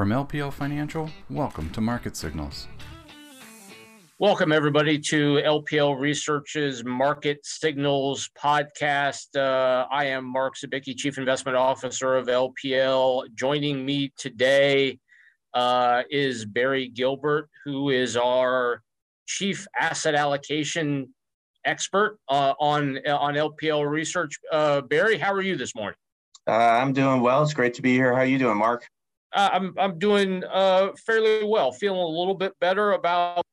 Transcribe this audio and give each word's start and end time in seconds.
From 0.00 0.08
LPL 0.08 0.50
Financial, 0.50 1.10
welcome 1.28 1.68
to 1.72 1.82
Market 1.82 2.16
Signals. 2.16 2.68
Welcome, 4.18 4.50
everybody, 4.50 4.98
to 4.98 5.42
LPL 5.44 6.00
Research's 6.00 6.82
Market 6.82 7.40
Signals 7.44 8.30
podcast. 8.34 9.36
Uh, 9.36 9.86
I 9.92 10.06
am 10.06 10.24
Mark 10.24 10.54
Zabicki, 10.56 10.96
Chief 10.96 11.18
Investment 11.18 11.58
Officer 11.58 12.16
of 12.16 12.28
LPL. 12.28 13.26
Joining 13.34 13.84
me 13.84 14.10
today 14.16 14.98
uh, 15.52 16.04
is 16.08 16.46
Barry 16.46 16.88
Gilbert, 16.88 17.50
who 17.66 17.90
is 17.90 18.16
our 18.16 18.80
Chief 19.26 19.66
Asset 19.78 20.14
Allocation 20.14 21.12
Expert 21.66 22.16
uh, 22.30 22.54
on, 22.58 23.06
on 23.06 23.34
LPL 23.34 23.86
Research. 23.86 24.38
Uh, 24.50 24.80
Barry, 24.80 25.18
how 25.18 25.34
are 25.34 25.42
you 25.42 25.56
this 25.56 25.74
morning? 25.74 25.98
Uh, 26.48 26.52
I'm 26.52 26.94
doing 26.94 27.20
well. 27.20 27.42
It's 27.42 27.52
great 27.52 27.74
to 27.74 27.82
be 27.82 27.92
here. 27.92 28.14
How 28.14 28.20
are 28.20 28.24
you 28.24 28.38
doing, 28.38 28.56
Mark? 28.56 28.88
Uh, 29.32 29.50
I'm 29.52 29.74
I'm 29.78 29.98
doing 29.98 30.42
uh, 30.52 30.88
fairly 31.06 31.44
well. 31.44 31.72
Feeling 31.72 32.00
a 32.00 32.06
little 32.06 32.34
bit 32.34 32.52
better 32.60 32.92
about 32.92 33.44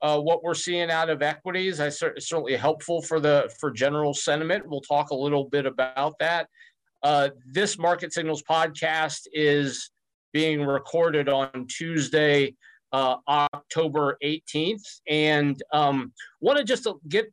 uh, 0.00 0.18
what 0.20 0.42
we're 0.42 0.54
seeing 0.54 0.90
out 0.90 1.10
of 1.10 1.22
equities. 1.22 1.80
I 1.80 1.88
cer- 1.88 2.18
certainly 2.18 2.56
helpful 2.56 3.02
for 3.02 3.18
the 3.18 3.52
for 3.58 3.70
general 3.70 4.14
sentiment. 4.14 4.68
We'll 4.68 4.80
talk 4.80 5.10
a 5.10 5.14
little 5.14 5.48
bit 5.48 5.66
about 5.66 6.14
that. 6.20 6.48
Uh, 7.02 7.30
this 7.52 7.78
Market 7.78 8.12
Signals 8.12 8.42
podcast 8.42 9.26
is 9.32 9.90
being 10.32 10.62
recorded 10.62 11.28
on 11.28 11.66
Tuesday, 11.68 12.54
uh, 12.92 13.16
October 13.28 14.16
18th, 14.22 15.00
and 15.08 15.60
um, 15.72 16.12
want 16.40 16.58
to 16.58 16.64
just 16.64 16.86
get 17.08 17.26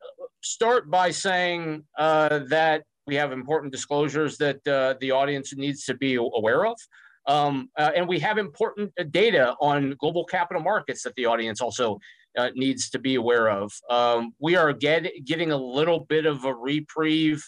start 0.44 0.90
by 0.90 1.12
saying 1.12 1.84
uh, 1.98 2.40
that 2.50 2.84
we 3.06 3.16
have 3.16 3.32
important 3.32 3.72
disclosures 3.72 4.38
that 4.38 4.64
the 4.64 5.12
audience 5.12 5.54
needs 5.56 5.86
to 5.86 5.94
be 5.94 6.16
aware 6.16 6.66
of. 6.66 6.78
Um, 7.32 7.70
uh, 7.78 7.92
and 7.96 8.10
we 8.10 8.20
have 8.20 8.38
important 8.38 8.92
uh, 9.00 9.04
data 9.04 9.56
on 9.62 9.96
global 10.00 10.26
capital 10.26 10.62
markets 10.62 11.02
that 11.04 11.16
the 11.16 11.26
audience 11.26 11.62
also 11.62 11.98
uh, 12.38 12.50
needs 12.56 12.90
to 12.90 13.00
be 13.00 13.16
aware 13.16 13.50
of. 13.50 13.72
Um, 13.90 14.34
we 14.40 14.58
are 14.58 14.74
get, 14.74 15.08
getting 15.24 15.54
a 15.54 15.58
little 15.58 16.02
bit 16.02 16.26
of 16.26 16.44
a 16.44 16.54
reprieve 16.54 17.42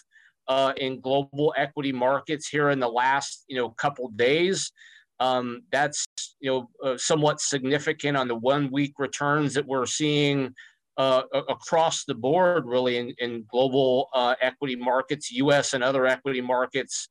uh, 0.48 0.72
in 0.78 1.02
global 1.02 1.52
equity 1.58 1.92
markets 1.92 2.48
here 2.48 2.70
in 2.70 2.80
the 2.80 2.88
last 2.88 3.44
you 3.46 3.56
know 3.56 3.70
couple 3.70 4.08
days. 4.08 4.72
Um, 5.20 5.62
that's 5.70 6.06
you 6.40 6.50
know 6.50 6.70
uh, 6.82 6.96
somewhat 6.96 7.40
significant 7.40 8.16
on 8.16 8.26
the 8.26 8.34
one 8.34 8.70
week 8.70 8.94
returns 8.98 9.52
that 9.52 9.66
we're 9.66 9.86
seeing 9.86 10.54
uh, 10.96 11.22
across 11.50 12.04
the 12.06 12.14
board, 12.14 12.64
really 12.64 12.96
in, 12.96 13.14
in 13.18 13.44
global 13.50 14.08
equity 14.40 14.76
markets, 14.76 15.30
U.S. 15.32 15.74
and 15.74 15.84
other 15.84 16.06
equity 16.06 16.40
markets. 16.40 17.08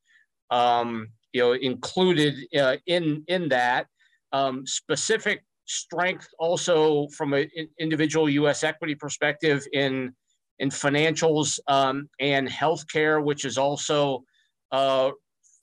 Um, 0.49 1.09
you 1.33 1.41
know, 1.41 1.53
included 1.53 2.35
uh, 2.57 2.77
in 2.85 3.23
in 3.27 3.49
that 3.49 3.87
um, 4.31 4.65
specific 4.65 5.43
strength 5.65 6.27
also 6.39 7.07
from 7.07 7.33
an 7.33 7.49
individual 7.79 8.29
U.S. 8.29 8.63
equity 8.63 8.95
perspective 8.95 9.65
in 9.73 10.13
in 10.59 10.69
financials 10.69 11.59
um, 11.67 12.07
and 12.19 12.47
healthcare, 12.47 13.23
which 13.23 13.43
is 13.43 13.57
also 13.57 14.23
uh, 14.71 15.11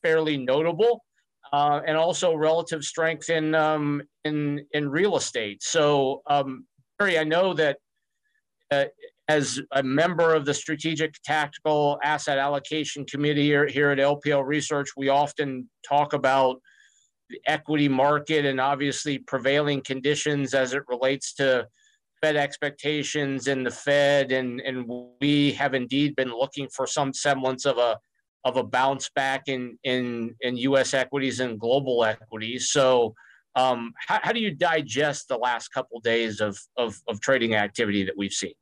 fairly 0.02 0.36
notable, 0.36 1.04
uh, 1.52 1.80
and 1.86 1.96
also 1.96 2.34
relative 2.34 2.84
strength 2.84 3.30
in 3.30 3.54
um, 3.54 4.02
in 4.24 4.66
in 4.72 4.88
real 4.88 5.16
estate. 5.16 5.62
So, 5.62 6.22
um, 6.26 6.66
Barry, 6.98 7.18
I 7.18 7.24
know 7.24 7.54
that 7.54 7.78
uh, 8.70 8.86
as 9.30 9.60
a 9.70 9.82
member 9.82 10.34
of 10.34 10.44
the 10.44 10.52
Strategic 10.52 11.14
Tactical 11.22 12.00
Asset 12.02 12.36
Allocation 12.36 13.04
Committee 13.04 13.44
here, 13.44 13.64
here 13.68 13.90
at 13.90 13.98
LPL 13.98 14.44
Research, 14.44 14.88
we 14.96 15.08
often 15.08 15.70
talk 15.88 16.14
about 16.14 16.60
the 17.28 17.40
equity 17.46 17.88
market 17.88 18.44
and 18.44 18.60
obviously 18.60 19.18
prevailing 19.18 19.82
conditions 19.82 20.52
as 20.52 20.74
it 20.74 20.82
relates 20.88 21.32
to 21.34 21.64
Fed 22.20 22.34
expectations 22.34 23.46
and 23.46 23.64
the 23.64 23.70
Fed. 23.70 24.32
And, 24.32 24.60
and 24.62 24.84
we 25.20 25.52
have 25.52 25.74
indeed 25.74 26.16
been 26.16 26.32
looking 26.32 26.68
for 26.74 26.88
some 26.88 27.14
semblance 27.14 27.66
of 27.66 27.78
a 27.78 27.98
of 28.44 28.56
a 28.56 28.64
bounce 28.64 29.10
back 29.10 29.42
in 29.46 29.78
in, 29.84 30.34
in 30.40 30.56
U.S. 30.56 30.92
equities 30.92 31.38
and 31.38 31.60
global 31.60 32.04
equities. 32.04 32.70
So, 32.70 33.14
um, 33.54 33.92
how, 34.08 34.18
how 34.22 34.32
do 34.32 34.40
you 34.40 34.50
digest 34.50 35.28
the 35.28 35.36
last 35.36 35.68
couple 35.68 36.00
days 36.00 36.40
of, 36.40 36.58
of, 36.76 36.96
of 37.06 37.20
trading 37.20 37.54
activity 37.54 38.02
that 38.04 38.14
we've 38.16 38.32
seen? 38.32 38.54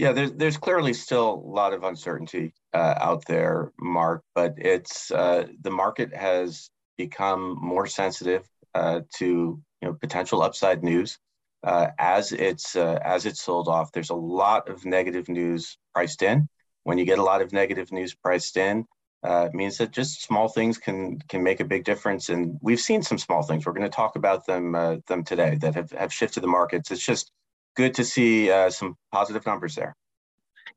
Yeah, 0.00 0.12
there's 0.12 0.32
there's 0.32 0.56
clearly 0.56 0.94
still 0.94 1.34
a 1.44 1.50
lot 1.50 1.74
of 1.74 1.84
uncertainty 1.84 2.54
uh, 2.72 2.94
out 2.96 3.22
there, 3.26 3.70
Mark. 3.78 4.22
But 4.34 4.54
it's 4.56 5.10
uh, 5.10 5.48
the 5.60 5.70
market 5.70 6.14
has 6.14 6.70
become 6.96 7.58
more 7.60 7.86
sensitive 7.86 8.48
uh, 8.74 9.02
to 9.18 9.26
you 9.26 9.62
know 9.82 9.92
potential 9.92 10.40
upside 10.40 10.82
news 10.82 11.18
uh, 11.64 11.88
as 11.98 12.32
it's 12.32 12.76
uh, 12.76 12.98
as 13.04 13.26
it's 13.26 13.42
sold 13.42 13.68
off. 13.68 13.92
There's 13.92 14.08
a 14.08 14.14
lot 14.14 14.70
of 14.70 14.86
negative 14.86 15.28
news 15.28 15.76
priced 15.92 16.22
in. 16.22 16.48
When 16.84 16.96
you 16.96 17.04
get 17.04 17.18
a 17.18 17.22
lot 17.22 17.42
of 17.42 17.52
negative 17.52 17.92
news 17.92 18.14
priced 18.14 18.56
in, 18.56 18.86
uh, 19.22 19.48
it 19.50 19.54
means 19.54 19.76
that 19.76 19.90
just 19.90 20.22
small 20.22 20.48
things 20.48 20.78
can 20.78 21.18
can 21.28 21.42
make 21.42 21.60
a 21.60 21.66
big 21.66 21.84
difference. 21.84 22.30
And 22.30 22.58
we've 22.62 22.80
seen 22.80 23.02
some 23.02 23.18
small 23.18 23.42
things. 23.42 23.66
We're 23.66 23.74
going 23.74 23.90
to 23.90 23.94
talk 23.94 24.16
about 24.16 24.46
them 24.46 24.72
them 25.08 25.24
today 25.24 25.58
that 25.60 25.74
have, 25.74 25.90
have 25.90 26.10
shifted 26.10 26.42
the 26.42 26.46
markets. 26.46 26.90
It's 26.90 27.04
just 27.04 27.32
good 27.76 27.94
to 27.94 28.04
see 28.04 28.50
uh, 28.50 28.70
some 28.70 28.96
positive 29.12 29.44
numbers 29.46 29.74
there. 29.74 29.94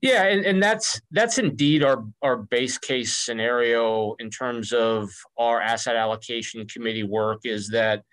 Yeah, 0.02 0.24
and, 0.24 0.46
and 0.46 0.62
that's 0.62 1.00
that's 1.12 1.38
indeed 1.38 1.82
our 1.84 2.04
our 2.22 2.36
base 2.36 2.78
case 2.78 3.16
scenario 3.16 4.16
in 4.20 4.30
terms 4.30 4.74
of 4.74 5.10
our 5.38 5.62
asset 5.62 5.96
allocation 5.96 6.68
committee 6.68 7.04
work 7.04 7.40
is 7.46 7.70
that 7.70 8.04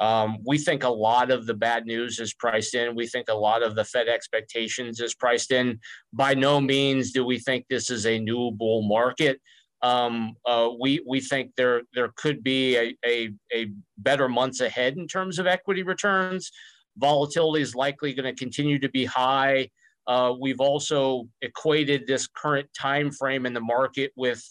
um, 0.00 0.38
we 0.46 0.58
think 0.58 0.84
a 0.84 0.88
lot 0.88 1.30
of 1.30 1.46
the 1.46 1.54
bad 1.54 1.86
news 1.86 2.20
is 2.20 2.34
priced 2.34 2.74
in. 2.74 2.94
We 2.94 3.06
think 3.06 3.28
a 3.28 3.34
lot 3.34 3.62
of 3.62 3.74
the 3.74 3.84
Fed 3.84 4.08
expectations 4.08 5.00
is 5.00 5.14
priced 5.14 5.50
in. 5.50 5.80
By 6.12 6.34
no 6.34 6.60
means 6.60 7.12
do 7.12 7.24
we 7.24 7.38
think 7.38 7.64
this 7.68 7.90
is 7.90 8.06
a 8.06 8.18
new 8.18 8.50
bull 8.52 8.82
market. 8.82 9.40
Um, 9.80 10.34
uh, 10.44 10.68
we 10.80 11.02
we 11.06 11.20
think 11.20 11.52
there 11.56 11.82
there 11.94 12.12
could 12.16 12.42
be 12.42 12.76
a, 12.76 12.96
a, 13.06 13.30
a 13.54 13.70
better 13.96 14.28
months 14.28 14.60
ahead 14.60 14.96
in 14.96 15.06
terms 15.06 15.38
of 15.38 15.46
equity 15.46 15.82
returns. 15.82 16.50
Volatility 16.98 17.62
is 17.62 17.74
likely 17.74 18.12
going 18.12 18.32
to 18.32 18.38
continue 18.38 18.78
to 18.78 18.88
be 18.88 19.04
high. 19.04 19.68
Uh, 20.06 20.34
we've 20.38 20.60
also 20.60 21.28
equated 21.42 22.06
this 22.06 22.26
current 22.26 22.68
time 22.78 23.10
frame 23.10 23.46
in 23.46 23.52
the 23.52 23.60
market 23.60 24.12
with 24.16 24.42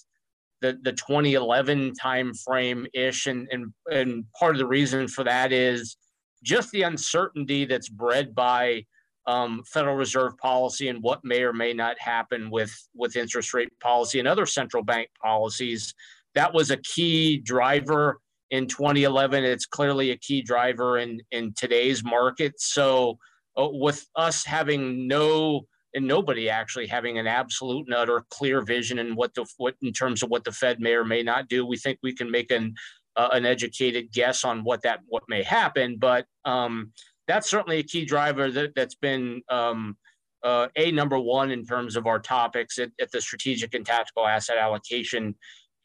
the, 0.61 0.77
the 0.83 0.91
2011 0.93 1.93
time 1.93 2.33
frame 2.33 2.87
ish, 2.93 3.27
and, 3.27 3.47
and 3.51 3.73
and 3.91 4.25
part 4.39 4.55
of 4.55 4.59
the 4.59 4.67
reason 4.67 5.07
for 5.07 5.23
that 5.23 5.51
is 5.51 5.97
just 6.43 6.71
the 6.71 6.83
uncertainty 6.83 7.65
that's 7.65 7.89
bred 7.89 8.33
by 8.33 8.83
um, 9.27 9.61
Federal 9.65 9.95
Reserve 9.95 10.37
policy 10.37 10.87
and 10.87 11.03
what 11.03 11.23
may 11.23 11.41
or 11.41 11.53
may 11.53 11.73
not 11.73 11.99
happen 11.99 12.49
with 12.49 12.73
with 12.95 13.15
interest 13.15 13.53
rate 13.53 13.69
policy 13.81 14.19
and 14.19 14.27
other 14.27 14.45
central 14.45 14.83
bank 14.83 15.09
policies. 15.21 15.93
That 16.33 16.53
was 16.53 16.71
a 16.71 16.77
key 16.77 17.37
driver 17.37 18.19
in 18.51 18.67
2011. 18.67 19.43
It's 19.43 19.65
clearly 19.65 20.11
a 20.11 20.17
key 20.17 20.41
driver 20.41 20.97
in, 20.97 21.21
in 21.31 21.53
today's 21.53 22.03
market. 22.03 22.59
So, 22.59 23.17
uh, 23.57 23.69
with 23.71 24.05
us 24.15 24.45
having 24.45 25.07
no 25.07 25.65
and 25.93 26.07
nobody 26.07 26.49
actually 26.49 26.85
having 26.85 27.17
an 27.17 27.25
absolute 27.25 27.87
and 27.87 27.95
utter 27.95 28.23
clear 28.29 28.61
vision 28.61 28.99
in 28.99 29.15
what 29.15 29.33
the 29.33 29.45
what 29.57 29.75
in 29.81 29.91
terms 29.91 30.21
of 30.21 30.29
what 30.29 30.43
the 30.43 30.51
Fed 30.51 30.79
may 30.79 30.93
or 30.93 31.03
may 31.03 31.23
not 31.23 31.47
do, 31.47 31.65
we 31.65 31.77
think 31.77 31.97
we 32.03 32.13
can 32.13 32.29
make 32.29 32.51
an 32.51 32.75
uh, 33.15 33.29
an 33.31 33.45
educated 33.45 34.11
guess 34.11 34.43
on 34.43 34.63
what 34.63 34.83
that 34.83 34.99
what 35.07 35.23
may 35.27 35.41
happen. 35.41 35.97
But 35.97 36.27
um, 36.45 36.91
that's 37.27 37.49
certainly 37.49 37.79
a 37.79 37.83
key 37.83 38.05
driver 38.05 38.51
that 38.51 38.75
that's 38.75 38.95
been 38.95 39.41
um, 39.49 39.97
uh, 40.43 40.67
a 40.75 40.91
number 40.91 41.19
one 41.19 41.51
in 41.51 41.65
terms 41.65 41.95
of 41.95 42.05
our 42.05 42.19
topics 42.19 42.77
at, 42.77 42.91
at 43.01 43.11
the 43.11 43.19
strategic 43.19 43.73
and 43.73 43.85
tactical 43.85 44.27
asset 44.27 44.57
allocation 44.57 45.35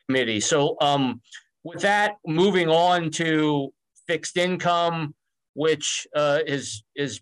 committee. 0.06 0.40
So 0.40 0.76
um, 0.80 1.20
with 1.64 1.82
that, 1.82 2.16
moving 2.26 2.68
on 2.68 3.10
to 3.12 3.72
fixed 4.06 4.36
income, 4.36 5.14
which 5.54 6.06
uh, 6.14 6.40
is 6.46 6.82
is 6.96 7.20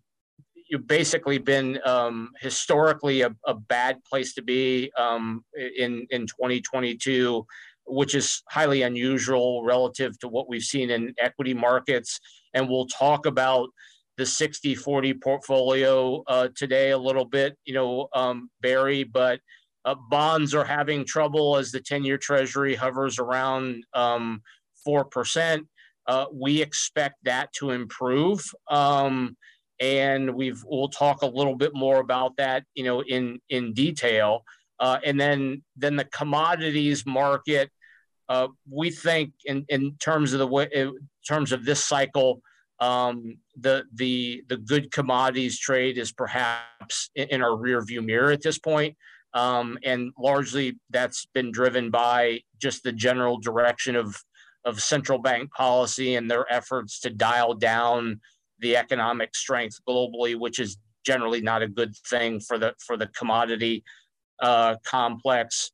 you've 0.69 0.87
basically 0.87 1.38
been 1.38 1.81
um, 1.85 2.31
historically 2.41 3.23
a, 3.23 3.35
a, 3.44 3.55
bad 3.55 3.99
place 4.05 4.35
to 4.35 4.43
be 4.43 4.91
um, 4.97 5.44
in 5.55 6.06
in 6.11 6.26
2022, 6.26 7.44
which 7.87 8.14
is 8.14 8.43
highly 8.49 8.82
unusual 8.82 9.64
relative 9.64 10.19
to 10.20 10.29
what 10.29 10.49
we've 10.49 10.62
seen 10.62 10.91
in 10.91 11.14
equity 11.19 11.55
markets. 11.55 12.20
And 12.55 12.69
we'll 12.69 12.87
talk 12.87 13.26
about 13.26 13.69
the 14.17 14.25
60-40 14.25 15.20
portfolio 15.23 16.23
uh, 16.26 16.49
today 16.55 16.91
a 16.91 16.99
little 16.99 17.25
bit, 17.25 17.56
you 17.64 17.73
know, 17.73 18.09
um, 18.12 18.50
Barry, 18.61 19.03
but 19.03 19.41
uh, 19.90 19.94
bonds 20.08 20.54
are 20.54 20.64
having 20.64 21.04
trouble 21.04 21.56
as 21.56 21.72
the 21.72 21.81
10 21.81 22.04
year 22.04 22.19
treasury 22.19 22.75
hovers 22.75 23.19
around 23.19 23.84
um, 23.94 24.42
4%. 24.87 25.66
Uh, 26.06 26.26
we 26.32 26.62
expect 26.62 27.16
that 27.25 27.52
to 27.54 27.70
improve. 27.70 28.42
Um, 28.70 29.37
and 29.81 30.34
we've 30.34 30.62
we'll 30.66 30.88
talk 30.88 31.22
a 31.22 31.26
little 31.26 31.56
bit 31.56 31.75
more 31.75 32.00
about 32.00 32.37
that, 32.37 32.64
you 32.75 32.84
know, 32.84 33.00
in 33.00 33.40
in 33.48 33.72
detail. 33.72 34.44
Uh, 34.78 34.98
and 35.04 35.19
then 35.19 35.62
then 35.76 35.96
the 35.96 36.04
commodities 36.04 37.06
market 37.06 37.70
uh, 38.28 38.46
we 38.70 38.90
think 38.90 39.32
in, 39.44 39.64
in 39.69 39.96
terms 39.96 40.32
of 40.32 40.38
the 40.38 40.46
way, 40.46 40.69
in 40.72 40.96
terms 41.26 41.50
of 41.50 41.64
this 41.64 41.84
cycle, 41.84 42.40
um, 42.78 43.38
the 43.58 43.84
the 43.94 44.44
the 44.48 44.56
good 44.56 44.92
commodities 44.92 45.58
trade 45.58 45.98
is 45.98 46.12
perhaps 46.12 47.10
in, 47.16 47.28
in 47.31 47.42
our 47.42 47.56
rear 47.56 47.82
view 47.82 48.02
mirror 48.02 48.31
at 48.31 48.42
this 48.42 48.58
point. 48.58 48.96
Um, 49.32 49.79
and 49.85 50.12
largely 50.19 50.79
that's 50.91 51.27
been 51.35 51.53
driven 51.53 51.91
by 51.91 52.41
just 52.61 52.82
the 52.82 52.93
general 52.93 53.38
direction 53.38 53.97
of 53.97 54.17
of 54.65 54.82
central 54.82 55.19
bank 55.19 55.50
policy 55.53 56.17
and 56.17 56.31
their 56.31 56.50
efforts 56.53 57.00
to 57.00 57.11
dial 57.11 57.55
down 57.55 58.21
the 58.59 58.77
economic 58.77 59.35
strength 59.35 59.79
globally, 59.88 60.38
which 60.38 60.59
is 60.59 60.77
generally 61.05 61.41
not 61.41 61.62
a 61.62 61.69
good 61.69 61.94
thing 62.09 62.41
for 62.41 62.59
the 62.59 62.75
for 62.85 62.97
the 62.97 63.06
commodity 63.09 63.82
uh, 64.43 64.77
complex. 64.85 65.73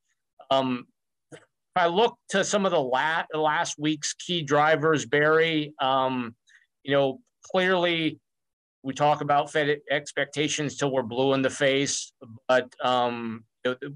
Um, 0.51 0.87
if 1.33 1.41
I 1.77 1.87
look 1.87 2.17
to 2.31 2.45
some 2.45 2.65
of 2.65 2.73
the 2.73 2.81
last 2.81 3.27
last 3.35 3.79
week's 3.79 4.15
key 4.15 4.43
drivers, 4.43 5.05
Barry, 5.05 5.75
um, 5.81 6.35
you 6.85 6.93
know, 6.93 7.21
clearly 7.51 8.19
we 8.87 8.95
talk 8.95 9.21
about 9.21 9.51
Fed 9.51 9.81
expectations 9.91 10.77
till 10.77 10.93
we're 10.93 11.03
blue 11.03 11.35
in 11.35 11.43
the 11.43 11.51
face, 11.51 12.13
but 12.47 12.73
um, 12.85 13.43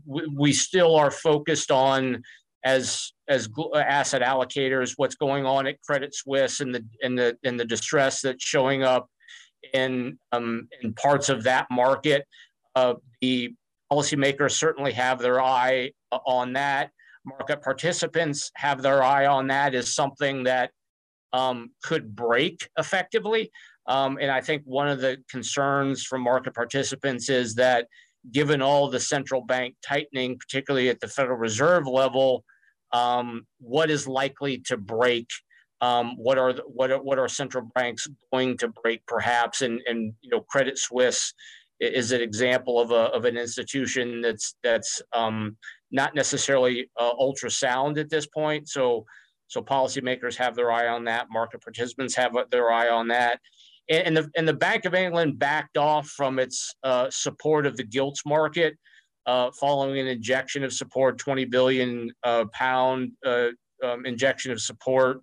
we 0.04 0.52
still 0.52 0.96
are 0.96 1.12
focused 1.12 1.70
on 1.70 2.24
as 2.64 3.12
as 3.28 3.48
asset 3.76 4.20
allocators 4.20 4.94
what's 4.96 5.14
going 5.14 5.46
on 5.46 5.68
at 5.68 5.80
Credit 5.82 6.12
Suisse 6.12 6.58
and 6.58 6.74
the 6.74 6.84
and 7.02 7.16
the 7.16 7.38
and 7.44 7.58
the 7.58 7.64
distress 7.64 8.20
that's 8.20 8.44
showing 8.44 8.82
up 8.82 9.08
in 9.72 10.18
um, 10.32 10.66
in 10.82 10.92
parts 10.94 11.28
of 11.28 11.44
that 11.44 11.68
market. 11.70 12.26
Uh, 12.74 12.94
the 13.20 13.54
policymakers 13.92 14.52
certainly 14.52 14.92
have 14.92 15.20
their 15.20 15.40
eye 15.40 15.92
on 16.26 16.54
that. 16.54 16.90
Market 17.24 17.62
participants 17.62 18.50
have 18.56 18.82
their 18.82 19.04
eye 19.04 19.26
on 19.26 19.46
that 19.46 19.72
as 19.72 19.94
something 19.94 20.42
that 20.42 20.72
um, 21.32 21.70
could 21.84 22.16
break 22.16 22.68
effectively. 22.76 23.52
Um, 23.90 24.18
and 24.20 24.30
I 24.30 24.40
think 24.40 24.62
one 24.64 24.88
of 24.88 25.00
the 25.00 25.18
concerns 25.28 26.04
from 26.04 26.22
market 26.22 26.54
participants 26.54 27.28
is 27.28 27.56
that 27.56 27.88
given 28.30 28.62
all 28.62 28.88
the 28.88 29.00
central 29.00 29.40
bank 29.40 29.74
tightening, 29.84 30.38
particularly 30.38 30.88
at 30.88 31.00
the 31.00 31.08
Federal 31.08 31.36
Reserve 31.36 31.88
level, 31.88 32.44
um, 32.92 33.48
what 33.58 33.90
is 33.90 34.06
likely 34.06 34.58
to 34.66 34.76
break? 34.76 35.26
Um, 35.80 36.14
what 36.16 36.38
are 36.38 36.52
the, 36.52 36.62
what 36.62 36.92
are, 36.92 37.02
what 37.02 37.18
are 37.18 37.26
central 37.26 37.68
banks 37.74 38.06
going 38.32 38.58
to 38.58 38.68
break, 38.68 39.04
perhaps? 39.06 39.62
And 39.62 39.80
and 39.86 40.14
you 40.20 40.30
know, 40.30 40.42
Credit 40.42 40.78
Suisse 40.78 41.34
is 41.80 42.12
an 42.12 42.20
example 42.20 42.78
of 42.78 42.92
a 42.92 43.10
of 43.16 43.24
an 43.24 43.36
institution 43.36 44.20
that's 44.20 44.54
that's 44.62 45.02
um, 45.12 45.56
not 45.90 46.14
necessarily 46.14 46.88
uh, 46.96 47.14
ultrasound 47.14 47.98
at 47.98 48.08
this 48.08 48.26
point. 48.26 48.68
So 48.68 49.04
so 49.48 49.60
policymakers 49.60 50.36
have 50.36 50.54
their 50.54 50.70
eye 50.70 50.86
on 50.86 51.02
that. 51.06 51.26
Market 51.28 51.60
participants 51.60 52.14
have 52.14 52.36
their 52.52 52.70
eye 52.70 52.88
on 52.88 53.08
that 53.08 53.40
and 53.88 54.16
the 54.16 54.30
and 54.36 54.46
the 54.46 54.54
Bank 54.54 54.84
of 54.84 54.94
England 54.94 55.38
backed 55.38 55.76
off 55.76 56.08
from 56.08 56.38
its 56.38 56.74
uh, 56.82 57.08
support 57.10 57.66
of 57.66 57.76
the 57.76 57.84
gilts 57.84 58.22
market 58.24 58.76
uh, 59.26 59.50
following 59.58 59.98
an 59.98 60.06
injection 60.06 60.64
of 60.64 60.72
support, 60.72 61.18
20 61.18 61.44
billion 61.46 62.10
uh, 62.24 62.44
pound 62.52 63.12
uh, 63.24 63.48
um, 63.84 64.06
injection 64.06 64.52
of 64.52 64.60
support 64.60 65.20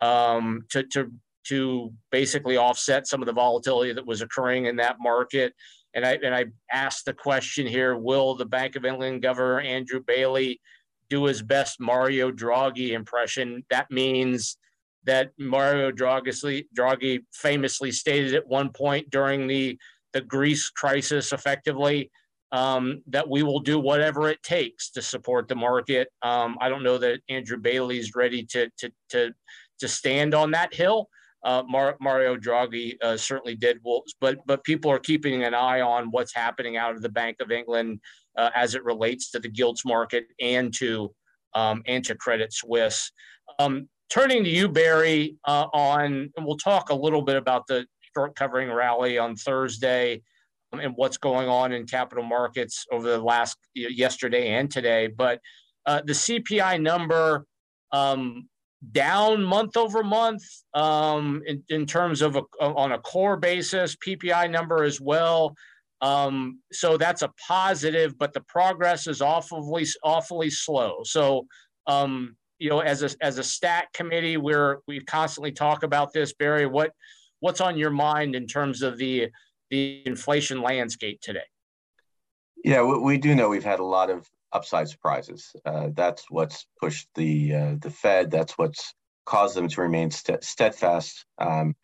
um, 0.00 0.62
to, 0.70 0.82
to 0.84 1.10
to 1.48 1.92
basically 2.10 2.56
offset 2.56 3.06
some 3.06 3.22
of 3.22 3.26
the 3.26 3.32
volatility 3.32 3.92
that 3.92 4.06
was 4.06 4.20
occurring 4.20 4.66
in 4.66 4.76
that 4.76 4.96
market. 5.00 5.54
And 5.94 6.04
I 6.04 6.18
and 6.22 6.34
I 6.34 6.46
asked 6.72 7.04
the 7.04 7.14
question 7.14 7.66
here: 7.66 7.96
Will 7.96 8.34
the 8.34 8.46
Bank 8.46 8.76
of 8.76 8.84
England 8.84 9.22
Governor 9.22 9.60
Andrew 9.60 10.00
Bailey 10.06 10.60
do 11.08 11.24
his 11.24 11.42
best 11.42 11.80
Mario 11.80 12.30
Draghi 12.30 12.90
impression? 12.90 13.64
That 13.70 13.90
means 13.90 14.58
that 15.06 15.30
Mario 15.38 15.90
Draghi, 15.90 16.66
Draghi 16.76 17.24
famously 17.32 17.92
stated 17.92 18.34
at 18.34 18.46
one 18.46 18.70
point 18.70 19.08
during 19.10 19.46
the, 19.46 19.78
the 20.12 20.20
Greece 20.20 20.68
crisis, 20.70 21.32
effectively, 21.32 22.10
um, 22.52 23.02
that 23.06 23.28
we 23.28 23.42
will 23.42 23.60
do 23.60 23.78
whatever 23.78 24.28
it 24.28 24.42
takes 24.42 24.90
to 24.90 25.02
support 25.02 25.48
the 25.48 25.54
market. 25.54 26.08
Um, 26.22 26.56
I 26.60 26.68
don't 26.68 26.82
know 26.82 26.98
that 26.98 27.20
Andrew 27.28 27.56
Bailey 27.56 27.98
is 27.98 28.14
ready 28.14 28.44
to, 28.44 28.68
to, 28.78 28.92
to, 29.10 29.32
to 29.80 29.88
stand 29.88 30.34
on 30.34 30.50
that 30.52 30.74
hill. 30.74 31.08
Uh, 31.44 31.62
Mar- 31.68 31.96
Mario 32.00 32.36
Draghi 32.36 32.96
uh, 33.02 33.16
certainly 33.16 33.54
did, 33.54 33.78
but 34.20 34.38
but 34.46 34.64
people 34.64 34.90
are 34.90 34.98
keeping 34.98 35.44
an 35.44 35.54
eye 35.54 35.80
on 35.80 36.10
what's 36.10 36.34
happening 36.34 36.76
out 36.76 36.96
of 36.96 37.02
the 37.02 37.08
Bank 37.08 37.36
of 37.40 37.52
England 37.52 38.00
uh, 38.36 38.50
as 38.56 38.74
it 38.74 38.82
relates 38.84 39.30
to 39.30 39.38
the 39.38 39.48
gilts 39.48 39.84
market 39.84 40.24
and 40.40 40.74
to 40.74 41.14
um, 41.54 41.82
and 41.86 42.04
to 42.04 42.16
Credit 42.16 42.52
Suisse. 42.52 43.12
Um, 43.60 43.88
turning 44.08 44.44
to 44.44 44.50
you, 44.50 44.68
Barry, 44.68 45.36
uh, 45.44 45.66
on, 45.72 46.30
and 46.36 46.46
we'll 46.46 46.56
talk 46.56 46.90
a 46.90 46.94
little 46.94 47.22
bit 47.22 47.36
about 47.36 47.66
the 47.66 47.86
short 48.14 48.34
covering 48.34 48.70
rally 48.70 49.18
on 49.18 49.36
Thursday 49.36 50.22
um, 50.72 50.80
and 50.80 50.94
what's 50.96 51.18
going 51.18 51.48
on 51.48 51.72
in 51.72 51.86
capital 51.86 52.24
markets 52.24 52.86
over 52.90 53.08
the 53.08 53.18
last 53.18 53.56
yesterday 53.74 54.48
and 54.54 54.70
today. 54.70 55.08
But 55.08 55.40
uh, 55.84 56.02
the 56.04 56.12
CPI 56.12 56.80
number 56.80 57.46
um, 57.92 58.48
down 58.92 59.42
month 59.42 59.76
over 59.76 60.02
month 60.02 60.42
um, 60.74 61.42
in, 61.46 61.62
in, 61.68 61.86
terms 61.86 62.22
of 62.22 62.36
a, 62.36 62.42
on 62.60 62.92
a 62.92 62.98
core 62.98 63.36
basis, 63.36 63.96
PPI 63.96 64.50
number 64.50 64.84
as 64.84 65.00
well. 65.00 65.54
Um, 66.02 66.60
so 66.72 66.96
that's 66.96 67.22
a 67.22 67.32
positive, 67.48 68.18
but 68.18 68.34
the 68.34 68.42
progress 68.42 69.06
is 69.06 69.22
awfully 69.22 69.86
awfully 70.04 70.50
slow. 70.50 71.00
So 71.04 71.46
um, 71.86 72.36
you 72.58 72.70
know, 72.70 72.80
as 72.80 73.02
a 73.02 73.10
as 73.20 73.38
a 73.38 73.42
STAAC 73.42 73.84
committee, 73.92 74.36
where 74.36 74.80
we 74.86 75.00
constantly 75.00 75.52
talk 75.52 75.82
about 75.82 76.12
this, 76.12 76.32
Barry. 76.32 76.66
What 76.66 76.92
what's 77.40 77.60
on 77.60 77.76
your 77.76 77.90
mind 77.90 78.34
in 78.34 78.46
terms 78.46 78.82
of 78.82 78.98
the 78.98 79.28
the 79.70 80.02
inflation 80.06 80.62
landscape 80.62 81.20
today? 81.20 81.44
Yeah, 82.64 82.82
we 82.82 83.18
do 83.18 83.34
know 83.34 83.48
we've 83.48 83.64
had 83.64 83.80
a 83.80 83.84
lot 83.84 84.10
of 84.10 84.28
upside 84.52 84.88
surprises. 84.88 85.54
Uh, 85.64 85.90
that's 85.92 86.30
what's 86.30 86.66
pushed 86.80 87.08
the 87.14 87.54
uh, 87.54 87.74
the 87.80 87.90
Fed. 87.90 88.30
That's 88.30 88.56
what's 88.56 88.94
caused 89.24 89.56
them 89.56 89.68
to 89.68 89.80
remain 89.80 90.10
st- 90.10 90.42
steadfast 90.42 91.26
um, 91.38 91.74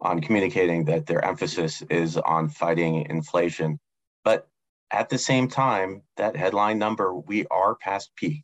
on 0.00 0.20
communicating 0.20 0.84
that 0.86 1.06
their 1.06 1.24
emphasis 1.24 1.82
is 1.90 2.16
on 2.16 2.48
fighting 2.48 3.06
inflation. 3.08 3.78
But 4.24 4.48
at 4.90 5.08
the 5.08 5.18
same 5.18 5.48
time, 5.48 6.02
that 6.16 6.36
headline 6.36 6.78
number, 6.78 7.14
we 7.14 7.46
are 7.46 7.74
past 7.76 8.10
peak 8.16 8.42